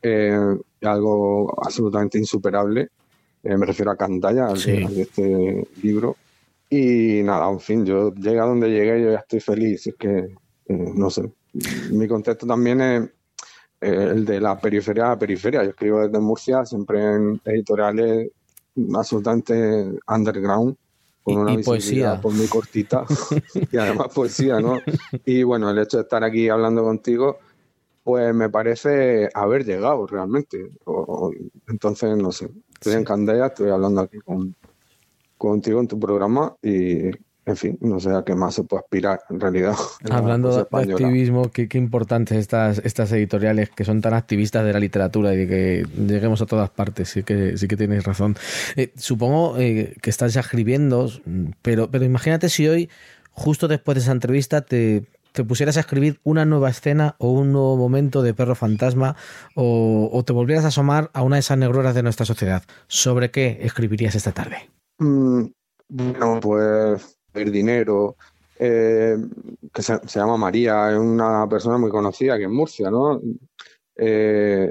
es 0.00 0.34
algo 0.82 1.54
absolutamente 1.62 2.18
insuperable. 2.18 2.90
Eh, 3.42 3.56
me 3.56 3.66
refiero 3.66 3.90
a 3.90 3.96
Candaya, 3.96 4.46
al, 4.46 4.62
de 4.62 5.02
este 5.02 5.68
libro. 5.82 6.16
Y 6.70 7.22
nada, 7.22 7.50
en 7.50 7.60
fin, 7.60 7.84
yo 7.84 8.14
llegué 8.14 8.40
a 8.40 8.44
donde 8.44 8.70
llegué 8.70 9.02
yo 9.02 9.12
ya 9.12 9.18
estoy 9.18 9.40
feliz. 9.40 9.86
Es 9.86 9.94
que, 9.96 10.34
eh, 10.68 10.92
no 10.94 11.10
sé, 11.10 11.30
mi 11.90 12.08
contexto 12.08 12.46
también 12.46 12.80
es 12.80 13.02
eh, 13.04 13.12
el 13.82 14.24
de 14.24 14.40
la 14.40 14.58
periferia 14.58 15.12
a 15.12 15.18
periferia. 15.18 15.62
Yo 15.64 15.70
escribo 15.70 16.00
desde 16.00 16.20
Murcia, 16.20 16.64
siempre 16.64 17.02
en 17.02 17.40
editoriales 17.44 18.30
absolutamente 18.94 19.98
underground, 20.08 20.76
con 21.22 21.38
una 21.38 21.52
y 21.52 21.62
poesía. 21.62 22.20
por 22.20 22.32
muy 22.32 22.46
cortita 22.46 23.04
y 23.70 23.76
además 23.76 24.08
poesía, 24.14 24.60
¿no? 24.60 24.80
Y 25.24 25.42
bueno, 25.42 25.70
el 25.70 25.78
hecho 25.78 25.98
de 25.98 26.04
estar 26.04 26.24
aquí 26.24 26.48
hablando 26.48 26.82
contigo, 26.82 27.38
pues 28.02 28.34
me 28.34 28.48
parece 28.48 29.28
haber 29.34 29.64
llegado 29.64 30.06
realmente. 30.06 30.70
entonces, 31.68 32.16
no 32.16 32.32
sé, 32.32 32.48
estoy 32.72 32.94
en 32.94 33.04
Candela, 33.04 33.46
estoy 33.46 33.70
hablando 33.70 34.00
aquí 34.00 34.18
con, 34.18 34.54
contigo 35.36 35.80
en 35.80 35.88
tu 35.88 35.98
programa 35.98 36.56
y 36.62 37.10
en 37.44 37.56
fin, 37.56 37.78
no 37.80 37.98
sé 37.98 38.14
a 38.14 38.22
qué 38.24 38.34
más 38.34 38.54
se 38.54 38.64
puede 38.64 38.82
aspirar 38.82 39.20
en 39.28 39.40
realidad. 39.40 39.74
Hablando 40.10 40.54
de 40.54 40.62
activismo, 40.62 41.50
qué, 41.50 41.68
qué 41.68 41.78
importantes 41.78 42.38
estas, 42.38 42.78
estas 42.84 43.10
editoriales 43.12 43.70
que 43.70 43.84
son 43.84 44.00
tan 44.00 44.14
activistas 44.14 44.64
de 44.64 44.72
la 44.72 44.78
literatura 44.78 45.34
y 45.34 45.38
de 45.38 45.48
que 45.48 45.86
lleguemos 46.06 46.40
a 46.42 46.46
todas 46.46 46.70
partes, 46.70 47.08
sí 47.08 47.22
que, 47.22 47.56
sí 47.56 47.68
que 47.68 47.76
tienes 47.76 48.04
razón. 48.04 48.36
Eh, 48.76 48.92
supongo 48.96 49.58
eh, 49.58 49.96
que 50.00 50.10
estás 50.10 50.34
ya 50.34 50.40
escribiendo, 50.40 51.10
pero, 51.62 51.90
pero 51.90 52.04
imagínate 52.04 52.48
si 52.48 52.68
hoy, 52.68 52.90
justo 53.32 53.66
después 53.66 53.96
de 53.96 54.02
esa 54.02 54.12
entrevista, 54.12 54.60
te, 54.60 55.04
te 55.32 55.44
pusieras 55.44 55.76
a 55.76 55.80
escribir 55.80 56.20
una 56.22 56.44
nueva 56.44 56.70
escena 56.70 57.16
o 57.18 57.30
un 57.32 57.52
nuevo 57.52 57.76
momento 57.76 58.22
de 58.22 58.34
perro 58.34 58.54
fantasma 58.54 59.16
o, 59.54 60.22
te 60.24 60.32
volvieras 60.32 60.64
a 60.64 60.68
asomar 60.68 61.10
a 61.14 61.22
una 61.22 61.36
de 61.36 61.40
esas 61.40 61.58
negruras 61.58 61.94
de 61.94 62.02
nuestra 62.02 62.26
sociedad. 62.26 62.62
¿Sobre 62.86 63.30
qué 63.30 63.58
escribirías 63.62 64.14
esta 64.14 64.32
tarde? 64.32 64.70
Mm, 64.98 65.46
bueno, 65.88 66.38
pues 66.40 67.18
dinero, 67.32 68.16
eh, 68.58 69.16
que 69.72 69.82
se, 69.82 69.98
llama 70.06 70.36
María, 70.36 70.92
es 70.92 70.98
una 70.98 71.48
persona 71.48 71.78
muy 71.78 71.90
conocida 71.90 72.34
aquí 72.34 72.44
en 72.44 72.54
Murcia, 72.54 72.90
¿no? 72.90 73.20
Eh, 73.96 74.70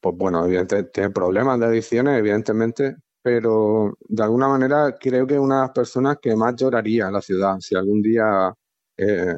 pues 0.00 0.16
bueno, 0.16 0.46
evidentemente 0.46 0.90
tiene 0.90 1.10
problemas 1.10 1.60
de 1.60 1.66
adicciones, 1.66 2.18
evidentemente, 2.18 2.96
pero 3.22 3.94
de 4.08 4.22
alguna 4.22 4.48
manera 4.48 4.96
creo 4.98 5.26
que 5.26 5.34
es 5.34 5.40
una 5.40 5.56
de 5.56 5.62
las 5.62 5.70
personas 5.72 6.18
que 6.22 6.34
más 6.34 6.54
lloraría 6.56 7.08
en 7.08 7.12
la 7.14 7.20
ciudad 7.20 7.58
si 7.60 7.74
algún 7.76 8.00
día 8.00 8.54
eh, 8.96 9.34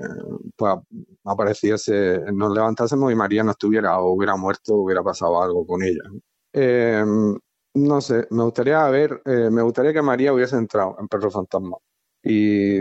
pues 0.57 0.75
apareciese, 1.25 2.21
nos 2.33 2.55
levantásemos 2.55 3.11
y 3.13 3.17
María 3.17 3.43
no 3.45 3.53
estuviera 3.53 3.99
o 3.99 4.13
hubiera 4.13 4.37
muerto, 4.37 4.77
hubiera 4.77 5.03
pasado 5.03 5.43
algo 5.43 5.67
con 5.67 5.83
ella. 5.83 6.03
No 7.75 8.01
sé, 8.01 8.27
me 8.31 8.45
gustaría 8.45 8.87
ver, 8.89 9.23
me 9.25 9.63
gustaría 9.63 9.93
que 9.93 10.03
María 10.03 10.33
hubiese 10.33 10.57
entrado 10.57 10.97
en 11.01 11.09
Perro 11.09 11.31
Fantasma. 11.31 11.79
Y 12.23 12.79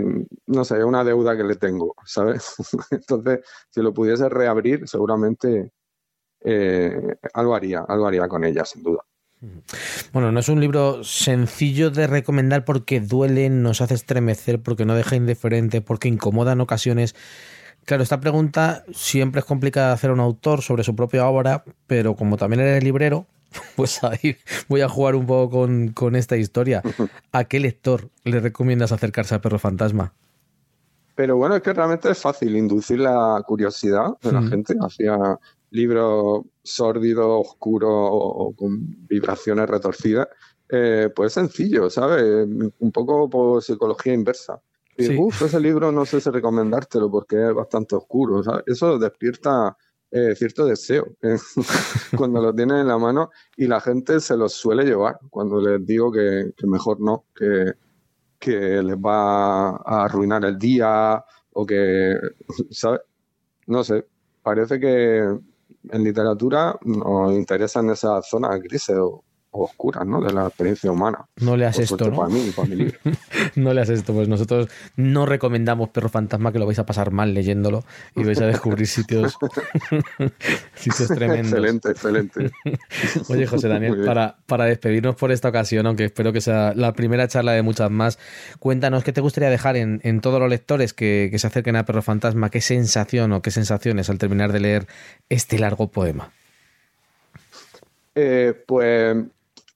no 0.47 0.63
sé, 0.63 0.77
es 0.77 0.86
una 0.86 1.04
deuda 1.04 1.36
que 1.36 1.43
le 1.43 1.56
tengo, 1.56 1.95
¿sabes? 2.06 2.56
Entonces, 2.91 3.39
si 3.69 3.82
lo 3.82 3.93
pudiese 3.93 4.30
reabrir, 4.30 4.88
seguramente 4.88 5.71
algo 7.34 7.56
haría, 7.56 7.86
algo 7.88 8.08
haría 8.08 8.27
con 8.27 8.43
ella, 8.43 8.65
sin 8.65 8.84
duda. 8.84 9.04
Bueno, 10.13 10.32
no 10.32 10.39
es 10.39 10.49
un 10.49 10.60
libro 10.60 11.04
sencillo 11.04 11.89
de 11.89 12.06
recomendar 12.06 12.63
porque 12.63 12.99
duele, 12.99 13.49
nos 13.49 13.82
hace 13.82 13.95
estremecer, 13.95 14.62
porque 14.62 14.86
no 14.86 14.95
deja 14.95 15.15
indiferente, 15.15 15.82
porque 15.82 16.08
incomoda 16.08 16.54
en 16.54 16.62
ocasiones. 16.62 17.15
Claro, 17.86 18.04
esta 18.04 18.19
pregunta 18.19 18.86
siempre 18.93 19.39
es 19.39 19.45
complicada 19.45 19.88
de 19.88 19.93
hacer 19.93 20.12
a 20.12 20.13
un 20.13 20.19
autor 20.19 20.62
sobre 20.62 20.84
su 20.84 20.95
propia 20.95 21.27
obra, 21.27 21.63
pero 21.88 22.15
como 22.15 22.38
también 22.38 22.62
eres 22.62 22.84
librero, 22.84 23.25
pues 23.76 24.04
ahí 24.04 24.38
voy 24.68 24.82
a 24.82 24.90
jugar 24.90 25.16
un 25.16 25.26
poco 25.26 25.68
con, 25.94 26.16
esta 26.16 26.38
historia. 26.38 26.82
¿A 27.32 27.44
qué 27.46 27.60
lector 27.60 28.10
le 28.24 28.40
recomiendas 28.40 28.92
acercarse 28.92 29.36
a 29.36 29.42
Perro 29.42 29.60
Fantasma? 29.60 30.14
Pero 31.16 31.38
bueno, 31.38 31.56
es 31.56 31.62
que 31.62 31.74
realmente 31.74 32.10
es 32.10 32.18
fácil 32.18 32.56
inducir 32.56 33.00
la 33.00 33.44
curiosidad 33.46 34.18
de 34.22 34.32
la 34.32 34.42
gente 34.44 34.76
hacia 34.80 35.38
libros 35.70 36.44
sórdidos, 36.64 37.48
oscuros 37.48 37.92
o, 37.92 38.54
con 38.58 39.08
vibraciones 39.08 39.70
retorcidas, 39.70 40.28
eh, 40.70 41.10
pues 41.14 41.28
es 41.28 41.34
sencillo, 41.34 41.90
¿sabes? 41.90 42.48
Un 42.80 42.92
poco 42.92 43.30
por 43.30 43.62
psicología 43.62 44.14
inversa. 44.14 44.62
Y, 44.98 45.18
Uf, 45.18 45.42
ese 45.42 45.60
libro 45.60 45.92
no 45.92 46.06
sé 46.06 46.22
si 46.22 46.30
recomendártelo 46.30 47.12
porque 47.12 47.50
es 47.50 47.54
bastante 47.54 47.96
oscuro, 47.96 48.42
¿sabes? 48.44 48.64
Eso 48.68 48.98
despierta 48.98 49.76
eh, 50.12 50.36
cierto 50.36 50.65
deseo 50.65 51.15
eh, 51.21 51.38
cuando 52.17 52.41
lo 52.41 52.54
tienen 52.54 52.80
en 52.80 52.88
la 52.88 52.97
mano 52.97 53.32
y 53.56 53.67
la 53.67 53.80
gente 53.80 54.19
se 54.19 54.36
los 54.36 54.54
suele 54.54 54.84
llevar 54.84 55.17
cuando 55.30 55.62
les 55.62 55.86
digo 55.86 56.12
que, 56.12 56.52
mejor 56.67 57.00
no, 57.00 57.26
que, 57.34 57.74
que 58.38 58.84
les 58.84 58.97
va 58.97 59.69
a 59.69 60.06
arruinar 60.06 60.43
el 60.45 60.58
día 60.58 61.24
o 61.54 61.65
que, 61.65 62.15
¿sabes? 62.71 63.02
No 63.67 63.84
sé, 63.84 64.06
parece 64.43 64.80
que 64.80 65.19
en 65.19 66.04
literatura 66.04 66.78
nos 66.84 67.34
interesan 67.34 67.89
esas 67.89 68.28
zonas 68.30 68.60
grises 68.62 68.97
o, 68.97 69.24
oscuras, 69.52 70.06
¿no? 70.06 70.22
De 70.22 70.32
la 70.34 70.48
experiencia 70.48 70.92
humana. 70.92 71.26
No 71.42 71.58
leas 71.58 71.78
esto, 71.78 72.10
¿no? 72.10 72.18
Para 72.18 72.30
mí, 72.30 72.52
para 72.56 72.68
mi 72.68 72.76
libro. 72.76 72.98
no 73.56 73.74
leas 73.74 73.90
esto, 73.90 74.14
pues 74.14 74.28
nosotros 74.28 74.70
no 74.96 75.26
recomendamos 75.26 75.90
Perro 75.90 76.10
Fantasma 76.10 76.52
que 76.52 76.60
lo 76.60 76.66
vais 76.66 76.80
a 76.80 76.86
pasar 76.86 77.12
mal 77.12 77.34
leyéndolo 77.34 77.84
y 78.16 78.24
vais 78.24 78.40
a 78.42 78.48
descubrir 78.48 78.88
sitios, 78.88 79.38
sitios 80.76 81.10
tremendos. 81.16 81.52
Excelente, 81.52 81.92
excelente. 81.92 82.52
Oye, 83.30 83.46
José 83.46 83.68
Daniel, 83.68 84.04
para, 84.06 84.38
para 84.46 84.66
despedirnos 84.66 85.16
por 85.16 85.32
esta 85.32 85.50
ocasión, 85.50 85.86
aunque 85.86 86.06
espero 86.06 86.32
que 86.32 86.42
sea 86.42 86.74
la 86.76 86.94
primera 86.94 87.28
charla 87.28 87.52
de 87.52 87.62
muchas 87.62 87.92
más, 87.92 88.20
cuéntanos 88.60 89.04
qué 89.04 89.12
te 89.12 89.22
gustaría 89.22 89.50
dejar 89.50 89.76
en, 89.76 90.00
en 90.04 90.22
todos 90.22 90.40
los 90.40 90.50
lectores 90.50 90.94
que, 90.94 91.28
que 91.30 91.40
se 91.40 91.48
acerquen 91.48 91.76
a 91.76 91.86
Perro 91.86 92.02
Fantasma, 92.02 92.50
qué 92.50 92.62
sensación 92.62 93.34
o 93.34 93.42
qué 93.42 93.52
sensaciones 93.52 94.10
al 94.10 94.18
terminar 94.18 94.54
de 94.54 94.60
leer 94.62 94.88
este 95.30 95.60
largo 95.60 95.92
poema. 95.92 96.32
Eh, 98.16 98.54
pues 98.66 99.16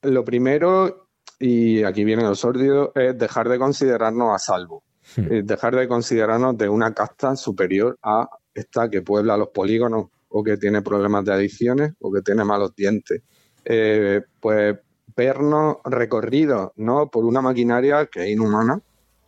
lo 0.06 0.24
primero, 0.24 1.08
y 1.40 1.84
aquí 1.84 2.04
viene 2.04 2.24
lo 2.24 2.36
sórdido, 2.36 2.92
es 2.96 3.18
dejar 3.18 3.50
de 3.50 3.60
considerarnos 3.60 4.34
a 4.34 4.40
salvo. 4.40 4.84
Hmm. 5.16 5.32
Eh, 5.32 5.42
dejar 5.44 5.76
de 5.76 5.88
considerarnos 5.88 6.58
de 6.58 6.68
una 6.68 6.94
casta 6.94 7.36
superior 7.36 7.98
a 8.02 8.28
esta 8.54 8.90
que 8.90 9.02
puebla 9.02 9.38
los 9.38 9.50
polígonos 9.50 10.08
o 10.30 10.44
que 10.44 10.58
tiene 10.58 10.82
problemas 10.82 11.24
de 11.26 11.34
adicciones 11.34 11.94
o 12.00 12.12
que 12.12 12.22
tiene 12.22 12.44
malos 12.44 12.76
dientes. 12.76 13.22
Eh, 13.64 14.22
pues 14.40 14.78
vernos 15.16 15.78
recorridos 15.86 16.72
¿no? 16.76 17.10
por 17.10 17.26
una 17.26 17.42
maquinaria 17.42 18.06
que 18.08 18.24
es 18.24 18.30
inhumana 18.32 18.82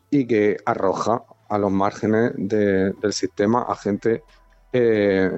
y 0.10 0.28
que 0.28 0.58
arroja 0.66 1.24
a 1.50 1.58
los 1.58 1.72
márgenes 1.72 2.34
del 2.36 3.14
sistema 3.14 3.64
a 3.64 3.76
gente 3.76 4.24
eh, 4.74 5.32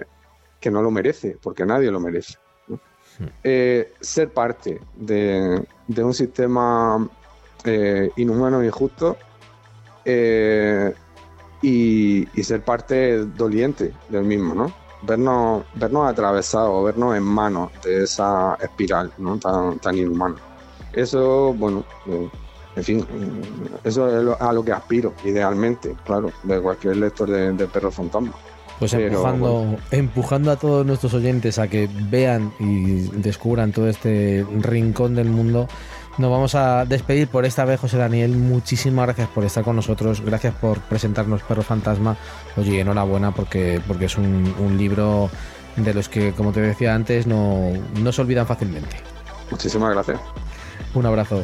que 0.60 0.72
no 0.72 0.82
lo 0.82 0.92
merece, 0.92 1.38
porque 1.42 1.66
nadie 1.66 1.92
lo 1.92 2.00
merece. 2.00 2.39
Eh, 3.44 3.94
ser 4.00 4.32
parte 4.32 4.80
de, 4.96 5.66
un 5.98 6.14
sistema 6.14 7.08
eh, 7.66 8.10
inhumano 8.16 8.62
e 8.62 8.68
injusto 8.68 9.18
eh, 10.06 10.94
y, 11.62 12.26
ser 12.42 12.64
parte 12.64 13.26
doliente 13.26 13.94
del 14.08 14.24
mismo, 14.24 14.56
¿no? 14.56 14.74
Vernos, 15.02 15.66
vernos 15.76 16.10
atravesados, 16.10 16.86
vernos 16.86 17.16
en 17.16 17.24
manos 17.24 17.72
de 17.84 18.04
esa 18.04 18.56
espiral 18.62 19.12
tan 19.82 19.98
inhumana. 19.98 20.36
Eso, 20.94 21.54
bueno, 21.54 21.84
en 22.76 22.84
fin, 22.84 23.06
eso 23.84 24.34
es 24.34 24.42
a 24.42 24.54
lo 24.54 24.64
que 24.64 24.72
aspiro, 24.72 25.14
idealmente, 25.24 25.96
claro, 26.06 26.32
de 26.44 26.62
cualquier 26.62 26.98
lector 26.98 27.30
de, 27.30 27.52
de 27.54 27.68
Perro 27.68 27.92
Fantasma. 27.92 28.34
Pues 28.80 28.94
empujando, 28.94 29.78
empujando 29.92 30.52
a 30.52 30.56
todos 30.56 30.86
nuestros 30.86 31.14
oyentes 31.14 31.60
a 31.60 31.68
que 31.68 31.90
vean 32.10 32.54
y 32.60 33.02
descubran 33.18 33.74
todo 33.74 33.90
este 33.90 34.46
rincón 34.62 35.16
del 35.16 35.30
mundo. 35.30 35.68
Nos 36.18 36.32
vamos 36.32 36.56
a 36.56 36.86
despedir 36.86 37.28
por 37.28 37.46
esta 37.46 37.66
vez, 37.66 37.80
José 37.80 37.98
Daniel. 37.98 38.36
Muchísimas 38.36 39.06
gracias 39.06 39.28
por 39.30 39.44
estar 39.44 39.64
con 39.64 39.76
nosotros. 39.76 40.22
Gracias 40.22 40.54
por 40.56 40.80
presentarnos 40.80 41.44
Perro 41.44 41.62
Fantasma. 41.62 42.18
Oye, 42.58 42.82
enhorabuena 42.82 43.32
porque, 43.32 43.82
porque 43.88 44.06
es 44.06 44.18
un, 44.18 44.54
un 44.60 44.78
libro 44.78 45.30
de 45.76 45.94
los 45.94 46.10
que, 46.10 46.34
como 46.34 46.52
te 46.52 46.62
decía 46.62 46.94
antes, 46.94 47.28
no, 47.28 47.72
no 48.02 48.12
se 48.12 48.22
olvidan 48.22 48.48
fácilmente. 48.48 48.98
Muchísimas 49.52 49.94
gracias. 49.94 50.20
Un 50.94 51.06
abrazo. 51.06 51.44